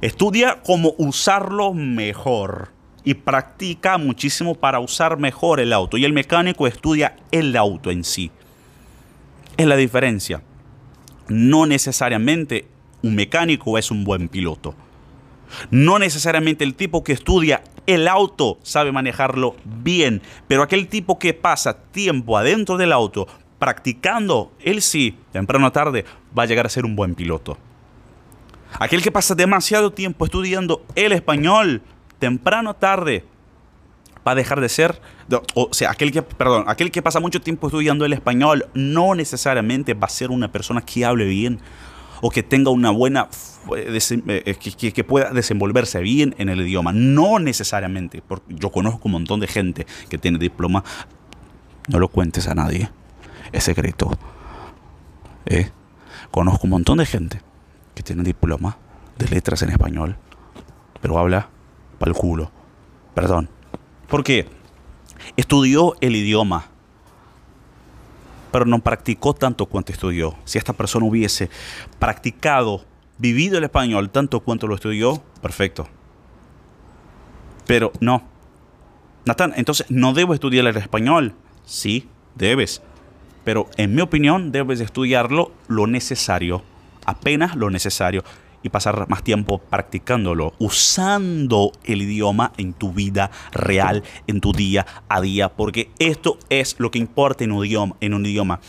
Estudia 0.00 0.62
cómo 0.64 0.94
usarlo 0.98 1.74
mejor 1.74 2.70
y 3.04 3.14
practica 3.14 3.98
muchísimo 3.98 4.54
para 4.54 4.80
usar 4.80 5.18
mejor 5.18 5.60
el 5.60 5.72
auto. 5.72 5.96
Y 5.96 6.04
el 6.04 6.12
mecánico 6.12 6.66
estudia 6.66 7.16
el 7.30 7.56
auto 7.56 7.90
en 7.90 8.04
sí. 8.04 8.30
Es 9.56 9.66
la 9.66 9.76
diferencia. 9.76 10.42
No 11.28 11.66
necesariamente 11.66 12.66
un 13.02 13.14
mecánico 13.14 13.78
es 13.78 13.90
un 13.90 14.04
buen 14.04 14.28
piloto. 14.28 14.74
No 15.70 15.98
necesariamente 15.98 16.64
el 16.64 16.74
tipo 16.74 17.04
que 17.04 17.12
estudia 17.12 17.62
el 17.86 18.08
auto 18.08 18.58
sabe 18.62 18.92
manejarlo 18.92 19.56
bien, 19.64 20.22
pero 20.48 20.62
aquel 20.62 20.88
tipo 20.88 21.18
que 21.18 21.34
pasa 21.34 21.82
tiempo 21.90 22.38
adentro 22.38 22.76
del 22.76 22.92
auto 22.92 23.26
practicando, 23.58 24.52
él 24.60 24.82
sí, 24.82 25.16
temprano 25.32 25.68
o 25.68 25.72
tarde, 25.72 26.04
va 26.36 26.44
a 26.44 26.46
llegar 26.46 26.66
a 26.66 26.68
ser 26.68 26.84
un 26.84 26.96
buen 26.96 27.14
piloto. 27.14 27.58
Aquel 28.78 29.02
que 29.02 29.12
pasa 29.12 29.34
demasiado 29.34 29.92
tiempo 29.92 30.24
estudiando 30.24 30.84
el 30.94 31.12
español, 31.12 31.82
temprano 32.18 32.70
o 32.70 32.74
tarde, 32.74 33.24
va 34.26 34.32
a 34.32 34.34
dejar 34.34 34.60
de 34.60 34.68
ser, 34.68 35.00
o 35.54 35.68
sea, 35.72 35.90
aquel 35.90 36.12
que, 36.12 36.22
perdón, 36.22 36.64
aquel 36.66 36.90
que 36.90 37.02
pasa 37.02 37.20
mucho 37.20 37.40
tiempo 37.40 37.66
estudiando 37.66 38.04
el 38.04 38.12
español 38.12 38.66
no 38.74 39.14
necesariamente 39.14 39.94
va 39.94 40.06
a 40.06 40.10
ser 40.10 40.30
una 40.30 40.50
persona 40.50 40.80
que 40.80 41.04
hable 41.04 41.24
bien 41.24 41.60
o 42.24 42.30
que 42.30 42.44
tenga 42.44 42.70
una 42.70 42.90
buena, 42.90 43.28
eh, 43.76 43.98
eh, 44.28 44.54
que, 44.54 44.92
que, 44.92 45.04
pueda 45.04 45.30
desenvolverse 45.30 46.00
bien 46.00 46.36
en 46.38 46.48
el 46.48 46.60
idioma. 46.60 46.92
No 46.92 47.40
necesariamente, 47.40 48.22
porque 48.26 48.54
yo 48.54 48.70
conozco 48.70 49.02
un 49.06 49.12
montón 49.12 49.40
de 49.40 49.48
gente 49.48 49.86
que 50.08 50.18
tiene 50.18 50.38
diploma. 50.38 50.84
No 51.88 51.98
lo 51.98 52.08
cuentes 52.08 52.46
a 52.46 52.54
nadie, 52.54 52.88
es 53.50 53.64
secreto. 53.64 54.16
¿Eh? 55.46 55.70
Conozco 56.30 56.60
un 56.64 56.70
montón 56.70 56.98
de 56.98 57.06
gente 57.06 57.42
que 57.94 58.04
tiene 58.04 58.22
diploma 58.22 58.78
de 59.18 59.26
letras 59.28 59.60
en 59.62 59.70
español, 59.70 60.16
pero 61.00 61.18
habla 61.18 61.50
para 61.98 62.12
el 62.12 62.16
culo. 62.16 62.52
Perdón. 63.14 63.50
¿Por 64.06 64.22
qué? 64.22 64.48
Estudió 65.36 65.94
el 66.00 66.14
idioma 66.14 66.71
pero 68.52 68.66
no 68.66 68.78
practicó 68.78 69.34
tanto 69.34 69.66
cuanto 69.66 69.92
estudió. 69.92 70.36
Si 70.44 70.58
esta 70.58 70.74
persona 70.74 71.06
hubiese 71.06 71.50
practicado, 71.98 72.84
vivido 73.18 73.58
el 73.58 73.64
español 73.64 74.10
tanto 74.10 74.40
cuanto 74.40 74.66
lo 74.66 74.74
estudió, 74.74 75.22
perfecto. 75.40 75.88
Pero 77.66 77.92
no. 78.00 78.22
Natán, 79.24 79.54
entonces, 79.56 79.86
¿no 79.88 80.12
debo 80.12 80.34
estudiar 80.34 80.66
el 80.66 80.76
español? 80.76 81.34
Sí, 81.64 82.08
debes. 82.34 82.82
Pero 83.44 83.68
en 83.76 83.94
mi 83.94 84.02
opinión, 84.02 84.52
debes 84.52 84.80
estudiarlo 84.80 85.52
lo 85.68 85.86
necesario, 85.86 86.62
apenas 87.06 87.56
lo 87.56 87.70
necesario 87.70 88.22
y 88.62 88.68
pasar 88.68 89.08
más 89.08 89.22
tiempo 89.22 89.58
practicándolo, 89.58 90.54
usando 90.58 91.72
el 91.84 92.02
idioma 92.02 92.52
en 92.56 92.72
tu 92.72 92.92
vida 92.92 93.30
real, 93.52 94.02
en 94.26 94.40
tu 94.40 94.52
día 94.52 94.86
a 95.08 95.20
día, 95.20 95.48
porque 95.48 95.90
esto 95.98 96.38
es 96.48 96.76
lo 96.78 96.90
que 96.90 96.98
importa 96.98 97.44
en 97.44 97.52
un 97.52 98.26
idioma. 98.26 98.60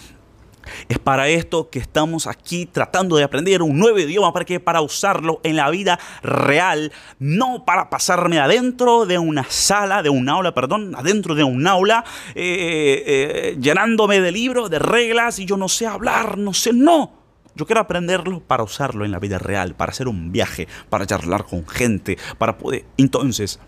Es 0.87 0.99
para 0.99 1.27
esto 1.27 1.69
que 1.69 1.79
estamos 1.79 2.27
aquí 2.27 2.65
tratando 2.65 3.15
de 3.17 3.23
aprender 3.23 3.61
un 3.61 3.77
nuevo 3.77 3.99
idioma 3.99 4.31
para 4.33 4.45
que 4.45 4.59
para 4.59 4.81
usarlo 4.81 5.39
en 5.43 5.55
la 5.55 5.69
vida 5.69 5.99
real, 6.21 6.91
no 7.19 7.65
para 7.65 7.89
pasarme 7.89 8.39
adentro 8.39 9.05
de 9.05 9.17
una 9.17 9.45
sala, 9.49 10.03
de 10.03 10.09
un 10.09 10.29
aula, 10.29 10.53
perdón, 10.53 10.95
adentro 10.95 11.35
de 11.35 11.43
un 11.43 11.67
aula, 11.67 12.03
eh, 12.35 13.03
eh, 13.05 13.57
llenándome 13.59 14.21
de 14.21 14.31
libros, 14.31 14.69
de 14.69 14.79
reglas 14.79 15.39
y 15.39 15.45
yo 15.45 15.57
no 15.57 15.69
sé 15.69 15.87
hablar, 15.87 16.37
no 16.37 16.53
sé, 16.53 16.73
no. 16.73 17.22
Yo 17.55 17.65
quiero 17.65 17.81
aprenderlo 17.81 18.39
para 18.39 18.63
usarlo 18.63 19.05
en 19.05 19.11
la 19.11 19.19
vida 19.19 19.37
real, 19.37 19.75
para 19.75 19.91
hacer 19.91 20.07
un 20.07 20.31
viaje, 20.31 20.67
para 20.89 21.05
charlar 21.05 21.45
con 21.45 21.67
gente, 21.67 22.17
para 22.37 22.57
poder... 22.57 22.85
Entonces, 22.97 23.59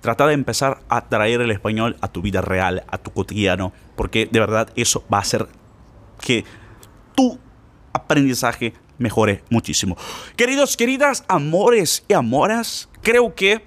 trata 0.00 0.26
de 0.26 0.34
empezar 0.34 0.80
a 0.88 1.08
traer 1.08 1.40
el 1.40 1.50
español 1.50 1.96
a 2.00 2.08
tu 2.08 2.20
vida 2.20 2.42
real, 2.42 2.84
a 2.88 2.98
tu 2.98 3.10
cotidiano, 3.12 3.72
porque 3.96 4.28
de 4.30 4.40
verdad 4.40 4.70
eso 4.76 5.04
va 5.12 5.18
a 5.18 5.22
hacer 5.22 5.46
que 6.20 6.44
tu 7.14 7.38
aprendizaje 7.92 8.74
mejore 8.98 9.42
muchísimo. 9.48 9.96
Queridos, 10.36 10.76
queridas, 10.76 11.24
amores 11.26 12.04
y 12.08 12.12
amoras, 12.12 12.90
creo 13.02 13.34
que, 13.34 13.64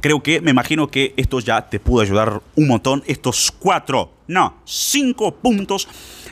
creo 0.00 0.20
que, 0.22 0.40
me 0.40 0.50
imagino 0.50 0.88
que 0.88 1.14
esto 1.16 1.38
ya 1.38 1.68
te 1.68 1.78
pudo 1.78 2.02
ayudar 2.02 2.42
un 2.56 2.66
montón. 2.66 3.04
Estos 3.06 3.52
cuatro, 3.52 4.12
no, 4.26 4.56
cinco 4.64 5.36
puntos 5.36 5.88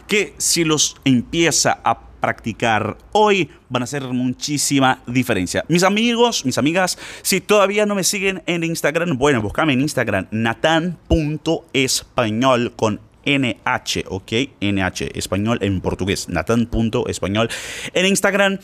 que 0.09 0.35
si 0.39 0.65
los 0.65 0.97
empieza 1.05 1.81
a 1.85 2.08
practicar 2.21 2.99
hoy 3.13 3.51
van 3.69 3.83
a 3.83 3.85
hacer 3.85 4.05
muchísima 4.05 5.03
diferencia. 5.07 5.65
Mis 5.69 5.83
amigos, 5.83 6.45
mis 6.45 6.59
amigas, 6.59 6.99
si 7.23 7.41
todavía 7.41 7.87
no 7.87 7.95
me 7.95 8.05
siguen 8.05 8.43
en 8.47 8.65
Instagram, 8.65 9.19
bueno, 9.19 9.43
buscame 9.43 9.73
en 9.73 9.81
Instagram 9.81 10.27
natan.español 10.31 12.73
con 12.77 13.01
NH, 13.25 14.05
¿ok? 14.09 14.33
NH, 14.61 15.19
español 15.19 15.59
en 15.61 15.81
portugués, 15.81 16.29
natan.español. 16.29 17.49
En 17.93 18.07
Instagram 18.07 18.59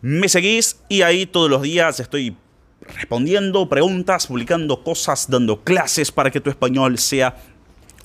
me 0.00 0.28
seguís 0.28 0.80
y 0.88 1.02
ahí 1.02 1.26
todos 1.26 1.48
los 1.48 1.62
días 1.62 2.00
estoy 2.00 2.36
respondiendo 2.96 3.68
preguntas, 3.68 4.26
publicando 4.26 4.82
cosas, 4.82 5.30
dando 5.30 5.62
clases 5.62 6.10
para 6.10 6.30
que 6.30 6.40
tu 6.40 6.50
español 6.50 6.98
sea 6.98 7.36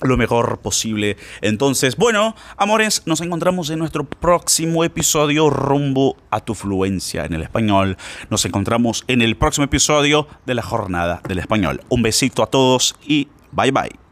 lo 0.00 0.16
mejor 0.16 0.58
posible. 0.58 1.16
Entonces, 1.40 1.96
bueno, 1.96 2.34
amores, 2.56 3.02
nos 3.06 3.20
encontramos 3.20 3.70
en 3.70 3.78
nuestro 3.78 4.04
próximo 4.04 4.84
episodio 4.84 5.50
rumbo 5.50 6.16
a 6.30 6.40
tu 6.40 6.54
fluencia 6.54 7.24
en 7.24 7.34
el 7.34 7.42
español. 7.42 7.96
Nos 8.30 8.44
encontramos 8.44 9.04
en 9.08 9.22
el 9.22 9.36
próximo 9.36 9.64
episodio 9.64 10.26
de 10.46 10.54
la 10.54 10.62
jornada 10.62 11.20
del 11.26 11.38
español. 11.38 11.80
Un 11.88 12.02
besito 12.02 12.42
a 12.42 12.46
todos 12.46 12.96
y 13.06 13.28
bye 13.52 13.70
bye. 13.70 14.03